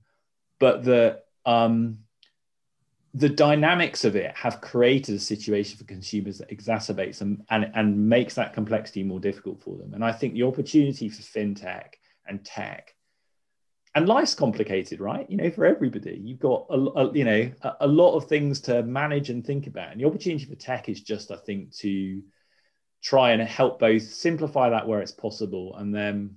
but 0.59 0.85
the 0.85 1.21
um, 1.47 1.99
the 3.15 3.29
dynamics 3.29 4.05
of 4.05 4.15
it 4.15 4.37
have 4.37 4.61
created 4.61 5.17
a 5.17 5.21
situation 5.21 5.77
for 5.77 5.85
consumers 5.85 6.39
that 6.39 6.51
exacerbates 6.51 7.19
them 7.19 7.43
and, 7.51 7.71
and 7.75 8.09
makes 8.09 8.35
that 8.35 8.53
complexity 8.53 9.03
more 9.03 9.19
difficult 9.19 9.61
for 9.61 9.77
them. 9.77 9.95
And 9.95 10.05
I 10.05 10.13
think 10.13 10.35
the 10.35 10.45
opportunity 10.45 11.09
for 11.09 11.23
fintech 11.23 11.95
and 12.27 12.45
tech 12.45 12.95
and 13.95 14.09
life's 14.09 14.35
complicated, 14.35 15.01
right? 15.01 15.29
You 15.29 15.37
know, 15.37 15.51
for 15.51 15.67
everybody, 15.67 16.21
you've 16.23 16.39
got 16.39 16.67
a, 16.71 16.75
a 16.75 17.13
you 17.13 17.25
know 17.25 17.51
a, 17.63 17.73
a, 17.81 17.87
lot 17.87 18.17
of 18.17 18.27
things 18.27 18.61
to 18.63 18.83
manage 18.83 19.31
and 19.31 19.45
think 19.45 19.67
about. 19.67 19.91
And 19.91 20.01
the 20.01 20.07
opportunity 20.07 20.45
for 20.45 20.55
tech 20.55 20.89
is 20.89 21.01
just, 21.01 21.31
I 21.31 21.37
think, 21.37 21.75
to 21.79 22.23
try 23.03 23.33
and 23.33 23.43
help 23.43 23.81
both 23.81 24.03
simplify 24.03 24.71
that 24.71 24.87
where 24.87 25.01
it's 25.01 25.13
possible, 25.13 25.77
and 25.77 25.95
then 25.95 26.37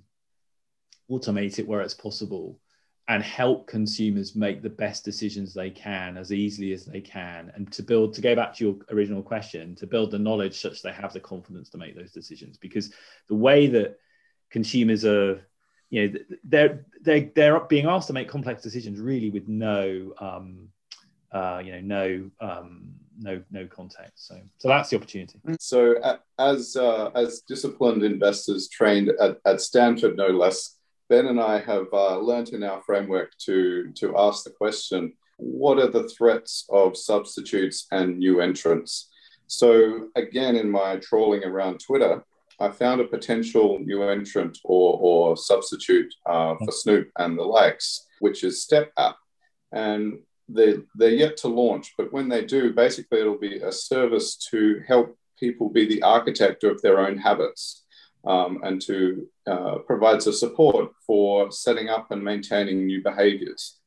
automate 1.12 1.60
it 1.60 1.68
where 1.68 1.82
it's 1.82 1.94
possible, 1.94 2.60
and 3.08 3.22
help 3.22 3.68
consumers 3.68 4.36
make 4.36 4.63
the 4.63 4.70
best 4.70 5.06
decisions 5.06 5.54
they 5.54 5.70
can 5.70 6.18
as 6.18 6.34
easily 6.34 6.74
as 6.74 6.86
they 6.86 7.02
can, 7.02 7.52
and 7.54 7.72
to 7.74 7.84
build 7.84 8.16
to 8.16 8.22
go 8.22 8.36
back 8.36 8.56
to 8.56 8.66
your 8.66 8.76
original 8.89 9.22
question, 9.22 9.76
to 9.76 9.86
build 9.86 10.10
the 10.10 10.18
knowledge 10.18 10.60
such 10.60 10.82
they 10.82 10.92
have 10.92 11.13
the 11.13 11.20
confidence 11.20 11.70
to 11.70 11.78
make 11.78 11.96
those 11.96 12.12
decisions. 12.12 12.58
Because 12.58 12.92
the 13.28 13.36
way 13.36 13.68
that 13.68 14.00
consumers 14.50 15.06
are 15.06 15.46
you 15.94 16.08
know 16.08 16.20
they're 16.44 16.86
they're 17.02 17.30
they're 17.36 17.60
being 17.62 17.86
asked 17.86 18.08
to 18.08 18.14
make 18.14 18.28
complex 18.28 18.64
decisions 18.64 19.00
really 19.00 19.30
with 19.30 19.48
no 19.48 20.14
um, 20.18 20.70
uh, 21.34 21.62
you 21.66 21.72
know, 21.72 21.82
no, 21.82 22.48
um, 22.48 22.94
no, 23.18 23.42
no 23.50 23.66
context. 23.66 24.28
So, 24.28 24.40
so 24.60 24.68
that's 24.68 24.90
the 24.90 24.98
opportunity. 24.98 25.40
So, 25.60 25.96
as 26.38 26.76
uh, 26.76 27.10
as 27.16 27.42
disciplined 27.48 28.04
investors 28.04 28.70
trained 28.70 29.10
at, 29.20 29.38
at 29.46 29.60
Stanford, 29.60 30.16
no 30.16 30.28
less, 30.28 30.78
Ben 31.10 31.26
and 31.26 31.42
I 31.42 31.60
have 31.60 31.88
uh, 31.92 32.20
learned 32.20 32.50
in 32.50 32.64
our 32.64 32.82
framework 32.84 33.32
to 33.46 33.92
to 33.94 34.16
ask 34.18 34.44
the 34.44 34.52
question: 34.52 35.14
What 35.38 35.80
are 35.80 35.90
the 35.90 36.08
threats 36.10 36.66
of 36.70 36.96
substitutes 36.96 37.88
and 37.92 38.20
new 38.20 38.40
entrants? 38.40 39.10
So, 39.48 40.10
again, 40.16 40.56
in 40.56 40.70
my 40.70 40.98
trawling 40.98 41.44
around 41.44 41.80
Twitter, 41.80 42.24
I 42.60 42.70
found 42.70 43.02
a 43.02 43.06
potential 43.06 43.80
new 43.80 44.04
entrant 44.04 44.60
or, 44.63 44.98
or 45.02 45.38
substitute 45.38 46.13
uh, 46.26 46.56
for 46.63 46.72
Snoop 46.72 47.10
and 47.18 47.38
the 47.38 47.44
likes, 47.44 48.06
which 48.20 48.44
is 48.44 48.62
Step 48.62 48.92
App. 48.98 49.18
And 49.72 50.20
they, 50.50 50.76
they're 50.96 51.10
yet 51.10 51.38
to 51.38 51.48
launch, 51.48 51.94
but 51.98 52.13
when 52.13 52.30
they 52.30 52.46
do, 52.46 52.74
basically 52.74 53.20
it'll 53.20 53.38
be 53.38 53.58
a 53.58 53.72
service 53.72 54.36
to 54.52 54.82
help 54.88 55.18
people 55.39 55.70
be 55.70 55.86
the 55.86 56.04
architect 56.04 56.63
of 56.63 56.82
their 56.82 57.00
own 57.00 57.18
habits 57.18 57.84
um, 58.26 58.62
and 58.63 58.82
to 58.82 59.28
uh, 59.48 59.78
provides 59.80 60.28
a 60.28 60.34
support 60.34 60.92
for 61.06 61.52
setting 61.52 61.89
up 61.89 62.12
and 62.12 62.24
maintaining 62.24 62.86
new 62.86 63.02
behaviors. 63.02 63.80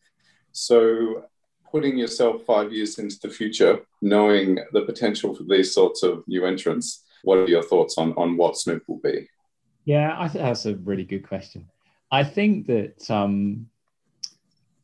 So 0.52 1.24
putting 1.70 1.98
yourself 1.98 2.42
five 2.44 2.72
years 2.72 2.98
into 2.98 3.18
the 3.20 3.30
future, 3.30 3.80
knowing 4.02 4.58
the 4.72 4.82
potential 4.82 5.34
for 5.34 5.44
these 5.44 5.72
sorts 5.74 6.02
of 6.02 6.26
new 6.26 6.44
entrants, 6.46 7.04
what 7.26 7.38
are 7.38 7.48
your 7.48 7.64
thoughts 7.64 7.98
on, 7.98 8.12
on 8.12 8.36
what 8.36 8.56
Snoop 8.56 8.84
will 8.86 9.00
be? 9.00 9.28
Yeah, 9.84 10.14
I 10.16 10.28
think 10.28 10.44
that's 10.44 10.64
a 10.64 10.76
really 10.76 11.04
good 11.04 11.26
question. 11.26 11.68
I 12.12 12.22
think 12.22 12.66
that 12.68 13.10
um, 13.10 13.68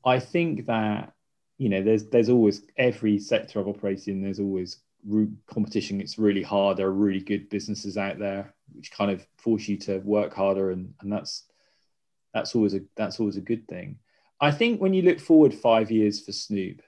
I 0.04 0.18
think 0.18 0.66
that 0.66 1.12
you 1.58 1.68
know 1.68 1.82
there's 1.82 2.06
there's 2.06 2.28
always 2.28 2.62
every 2.76 3.20
sector 3.20 3.60
I've 3.60 3.68
operated 3.68 4.08
in. 4.08 4.22
There's 4.22 4.40
always 4.40 4.78
competition. 5.46 6.00
It's 6.00 6.18
really 6.18 6.42
hard. 6.42 6.76
There 6.76 6.88
are 6.88 6.92
really 6.92 7.20
good 7.20 7.48
businesses 7.48 7.96
out 7.96 8.18
there 8.18 8.52
which 8.74 8.90
kind 8.90 9.10
of 9.10 9.24
force 9.36 9.68
you 9.68 9.76
to 9.76 9.98
work 9.98 10.34
harder, 10.34 10.72
and 10.72 10.94
and 11.00 11.12
that's 11.12 11.44
that's 12.34 12.56
always 12.56 12.74
a 12.74 12.80
that's 12.96 13.20
always 13.20 13.36
a 13.36 13.40
good 13.40 13.68
thing. 13.68 14.00
I 14.40 14.50
think 14.50 14.80
when 14.80 14.94
you 14.94 15.02
look 15.02 15.20
forward 15.20 15.54
five 15.54 15.92
years 15.92 16.24
for 16.24 16.32
Snoop, 16.32 16.82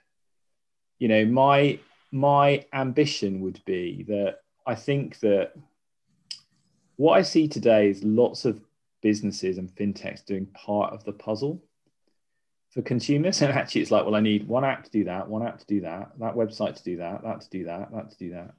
you 0.99 1.07
know 1.07 1.25
my 1.25 1.79
my 2.11 2.65
ambition 2.73 3.41
would 3.41 3.65
be 3.65 4.05
that 4.09 4.39
I 4.67 4.75
think 4.75 5.21
that 5.21 5.53
what 6.97 7.19
I 7.19 7.23
see 7.23 7.49
today 7.49 7.91
is 7.91 8.03
lots 8.03 8.45
of 8.45 8.61
businesses 9.03 9.59
and 9.59 9.75
fintechs 9.75 10.25
doing 10.25 10.47
part 10.47 10.93
of 10.93 11.05
the 11.05 11.13
puzzle 11.13 11.63
for 12.71 12.83
consumers. 12.83 13.43
And 13.43 13.53
actually, 13.53 13.83
it's 13.83 13.91
like, 13.91 14.05
well, 14.05 14.15
I 14.15 14.21
need 14.21 14.49
one 14.49 14.65
app 14.65 14.85
to 14.85 14.91
do 14.91 15.05
that, 15.05 15.29
one 15.29 15.47
app 15.47 15.59
to 15.59 15.67
do 15.67 15.81
that, 15.83 16.13
that 16.19 16.35
website 16.35 16.77
to 16.77 16.83
do 16.83 16.97
that, 16.99 17.23
that 17.23 17.41
to 17.43 17.51
do 17.51 17.65
that, 17.65 17.93
that 17.93 18.11
to 18.11 18.17
do 18.17 18.31
that. 18.31 18.55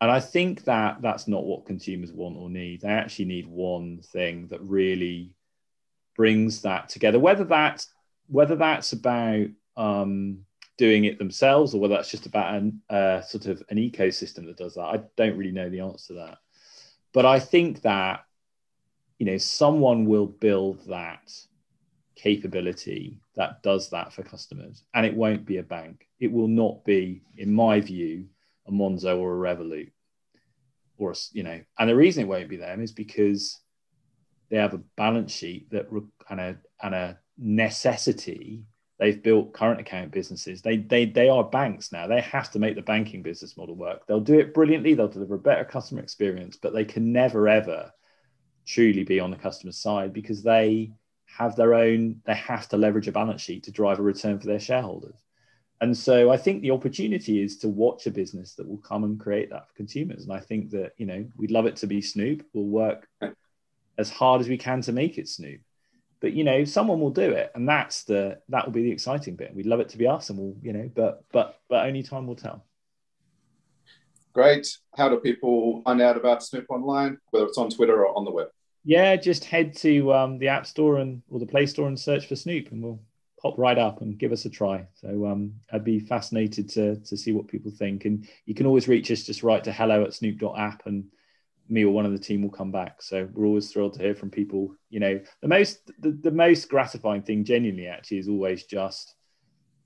And 0.00 0.10
I 0.10 0.20
think 0.20 0.64
that 0.64 1.02
that's 1.02 1.26
not 1.26 1.44
what 1.44 1.66
consumers 1.66 2.12
want 2.12 2.36
or 2.36 2.48
need. 2.48 2.82
They 2.82 2.88
actually 2.88 3.24
need 3.24 3.46
one 3.48 4.00
thing 4.12 4.46
that 4.48 4.60
really 4.62 5.34
brings 6.16 6.62
that 6.62 6.88
together. 6.88 7.18
Whether 7.18 7.44
that's 7.44 7.88
whether 8.28 8.56
that's 8.56 8.92
about 8.92 9.46
um, 9.76 10.40
doing 10.78 11.04
it 11.04 11.18
themselves 11.18 11.74
or 11.74 11.80
whether 11.80 11.94
that's 11.94 12.10
just 12.10 12.26
about 12.26 12.54
an 12.54 12.80
uh, 12.88 13.20
sort 13.20 13.46
of 13.46 13.62
an 13.68 13.76
ecosystem 13.76 14.46
that 14.46 14.56
does 14.56 14.74
that, 14.74 14.82
I 14.84 15.00
don't 15.16 15.36
really 15.36 15.52
know 15.52 15.68
the 15.68 15.80
answer 15.80 16.08
to 16.08 16.20
that. 16.20 16.38
But 17.12 17.26
I 17.26 17.40
think 17.40 17.82
that 17.82 18.24
you 19.18 19.26
know 19.26 19.38
someone 19.38 20.06
will 20.06 20.26
build 20.26 20.86
that 20.86 21.30
capability 22.18 23.20
that 23.36 23.62
does 23.62 23.88
that 23.90 24.12
for 24.12 24.22
customers. 24.22 24.82
And 24.92 25.06
it 25.06 25.14
won't 25.14 25.46
be 25.46 25.58
a 25.58 25.62
bank. 25.62 26.06
It 26.18 26.32
will 26.32 26.48
not 26.48 26.84
be, 26.84 27.22
in 27.36 27.52
my 27.52 27.80
view, 27.80 28.26
a 28.66 28.72
Monzo 28.72 29.18
or 29.18 29.46
a 29.46 29.54
Revolut. 29.56 29.92
Or, 30.98 31.12
a, 31.12 31.14
you 31.32 31.44
know, 31.44 31.60
and 31.78 31.88
the 31.88 31.94
reason 31.94 32.24
it 32.24 32.28
won't 32.28 32.48
be 32.48 32.56
them 32.56 32.82
is 32.82 32.90
because 32.90 33.60
they 34.50 34.56
have 34.56 34.74
a 34.74 34.82
balance 34.96 35.32
sheet 35.32 35.70
that 35.70 35.86
and 36.28 36.40
a, 36.40 36.56
and 36.82 36.94
a 36.94 37.18
necessity. 37.38 38.64
They've 38.98 39.22
built 39.22 39.52
current 39.52 39.80
account 39.80 40.10
businesses. 40.10 40.60
They, 40.60 40.78
they, 40.78 41.04
they 41.04 41.28
are 41.28 41.44
banks 41.44 41.92
now. 41.92 42.08
They 42.08 42.20
have 42.20 42.50
to 42.52 42.58
make 42.58 42.74
the 42.74 42.82
banking 42.82 43.22
business 43.22 43.56
model 43.56 43.76
work. 43.76 44.06
They'll 44.06 44.20
do 44.20 44.38
it 44.38 44.52
brilliantly. 44.52 44.94
They'll 44.94 45.08
deliver 45.08 45.36
a 45.36 45.38
better 45.38 45.64
customer 45.64 46.02
experience, 46.02 46.56
but 46.56 46.74
they 46.74 46.84
can 46.84 47.12
never, 47.12 47.48
ever 47.48 47.92
truly 48.66 49.04
be 49.04 49.20
on 49.20 49.30
the 49.30 49.36
customer 49.36 49.72
side 49.72 50.12
because 50.12 50.42
they 50.42 50.92
have 51.26 51.54
their 51.54 51.74
own, 51.74 52.20
they 52.26 52.34
have 52.34 52.68
to 52.70 52.76
leverage 52.76 53.06
a 53.06 53.12
balance 53.12 53.40
sheet 53.40 53.62
to 53.64 53.70
drive 53.70 54.00
a 54.00 54.02
return 54.02 54.40
for 54.40 54.46
their 54.46 54.58
shareholders. 54.58 55.22
And 55.80 55.96
so 55.96 56.30
I 56.30 56.36
think 56.36 56.62
the 56.62 56.72
opportunity 56.72 57.40
is 57.40 57.58
to 57.58 57.68
watch 57.68 58.06
a 58.06 58.10
business 58.10 58.54
that 58.54 58.68
will 58.68 58.78
come 58.78 59.04
and 59.04 59.20
create 59.20 59.50
that 59.50 59.68
for 59.68 59.74
consumers. 59.74 60.24
And 60.24 60.32
I 60.32 60.40
think 60.40 60.70
that, 60.70 60.92
you 60.96 61.06
know, 61.06 61.24
we'd 61.36 61.52
love 61.52 61.66
it 61.66 61.76
to 61.76 61.86
be 61.86 62.02
Snoop. 62.02 62.44
We'll 62.52 62.64
work 62.64 63.08
as 63.96 64.10
hard 64.10 64.40
as 64.40 64.48
we 64.48 64.58
can 64.58 64.80
to 64.82 64.92
make 64.92 65.18
it 65.18 65.28
Snoop. 65.28 65.60
But 66.20 66.32
you 66.32 66.44
know, 66.44 66.64
someone 66.64 67.00
will 67.00 67.10
do 67.10 67.30
it, 67.30 67.52
and 67.54 67.68
that's 67.68 68.04
the 68.04 68.38
that 68.48 68.64
will 68.64 68.72
be 68.72 68.82
the 68.82 68.90
exciting 68.90 69.36
bit. 69.36 69.54
We'd 69.54 69.66
love 69.66 69.80
it 69.80 69.88
to 69.90 69.98
be 69.98 70.06
us, 70.06 70.30
and 70.30 70.38
we'll, 70.38 70.56
you 70.62 70.72
know, 70.72 70.90
but 70.94 71.24
but 71.32 71.60
but 71.68 71.86
only 71.86 72.02
time 72.02 72.26
will 72.26 72.36
tell. 72.36 72.64
Great. 74.32 74.68
How 74.96 75.08
do 75.08 75.16
people 75.16 75.82
find 75.82 76.00
out 76.00 76.16
about 76.16 76.42
Snoop 76.42 76.66
online, 76.68 77.18
whether 77.30 77.46
it's 77.46 77.58
on 77.58 77.70
Twitter 77.70 78.04
or 78.04 78.16
on 78.16 78.24
the 78.24 78.30
web? 78.30 78.48
yeah, 78.88 79.16
just 79.16 79.44
head 79.44 79.76
to 79.76 80.12
um, 80.14 80.38
the 80.38 80.48
App 80.48 80.66
Store 80.66 80.96
and 80.96 81.20
or 81.28 81.38
the 81.38 81.46
Play 81.46 81.66
Store 81.66 81.88
and 81.88 82.00
search 82.00 82.26
for 82.26 82.36
Snoop, 82.36 82.72
and 82.72 82.82
we'll 82.82 82.98
pop 83.38 83.58
right 83.58 83.76
up 83.76 84.00
and 84.00 84.18
give 84.18 84.32
us 84.32 84.46
a 84.46 84.50
try. 84.50 84.86
So 84.94 85.26
um, 85.26 85.52
I'd 85.70 85.84
be 85.84 86.00
fascinated 86.00 86.70
to 86.70 86.96
to 86.96 87.14
see 87.14 87.32
what 87.32 87.48
people 87.48 87.70
think, 87.70 88.06
and 88.06 88.26
you 88.46 88.54
can 88.54 88.64
always 88.64 88.88
reach 88.88 89.10
us. 89.10 89.24
Just 89.24 89.42
write 89.42 89.64
to 89.64 89.72
hello 89.72 90.04
at 90.04 90.14
snoop.app, 90.14 90.86
and 90.86 91.04
me 91.68 91.84
or 91.84 91.92
one 91.92 92.06
of 92.06 92.12
the 92.12 92.18
team 92.18 92.42
will 92.42 92.50
come 92.50 92.72
back. 92.72 93.02
So 93.02 93.28
we're 93.32 93.46
always 93.46 93.70
thrilled 93.70 93.94
to 93.94 94.02
hear 94.02 94.14
from 94.14 94.30
people. 94.30 94.74
You 94.90 95.00
know, 95.00 95.20
the 95.42 95.48
most 95.48 95.90
the, 96.00 96.12
the 96.12 96.30
most 96.30 96.68
gratifying 96.68 97.22
thing, 97.22 97.44
genuinely, 97.44 97.86
actually, 97.86 98.18
is 98.18 98.28
always 98.28 98.64
just 98.64 99.14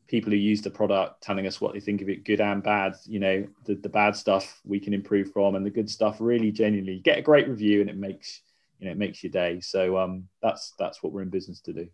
people 0.07 0.31
who 0.31 0.37
use 0.37 0.61
the 0.61 0.71
product 0.71 1.23
telling 1.23 1.47
us 1.47 1.61
what 1.61 1.73
they 1.73 1.81
think 1.81 2.03
of 2.03 2.09
it, 2.09 2.25
good 2.25 2.41
and 2.41 2.63
bad. 2.63 2.95
You 3.07 3.21
know, 3.21 3.49
the, 3.65 3.75
the 3.75 3.89
bad 3.89 4.17
stuff 4.17 4.61
we 4.65 4.79
can 4.79 4.95
improve 4.95 5.33
from, 5.33 5.55
and 5.55 5.65
the 5.65 5.71
good 5.71 5.91
stuff 5.91 6.19
really 6.21 6.53
genuinely 6.53 7.01
get 7.01 7.19
a 7.19 7.23
great 7.23 7.49
review, 7.49 7.81
and 7.81 7.91
it 7.91 7.97
makes 7.97 8.43
you 8.79 8.87
know 8.87 8.93
it 8.93 8.99
makes 8.99 9.23
your 9.23 9.33
day. 9.33 9.61
So 9.61 9.99
um, 9.99 10.29
that's 10.43 10.75
that's 10.79 11.03
what 11.03 11.13
we're 11.13 11.23
in 11.23 11.31
business 11.31 11.61
to 11.63 11.73
do. 11.73 11.89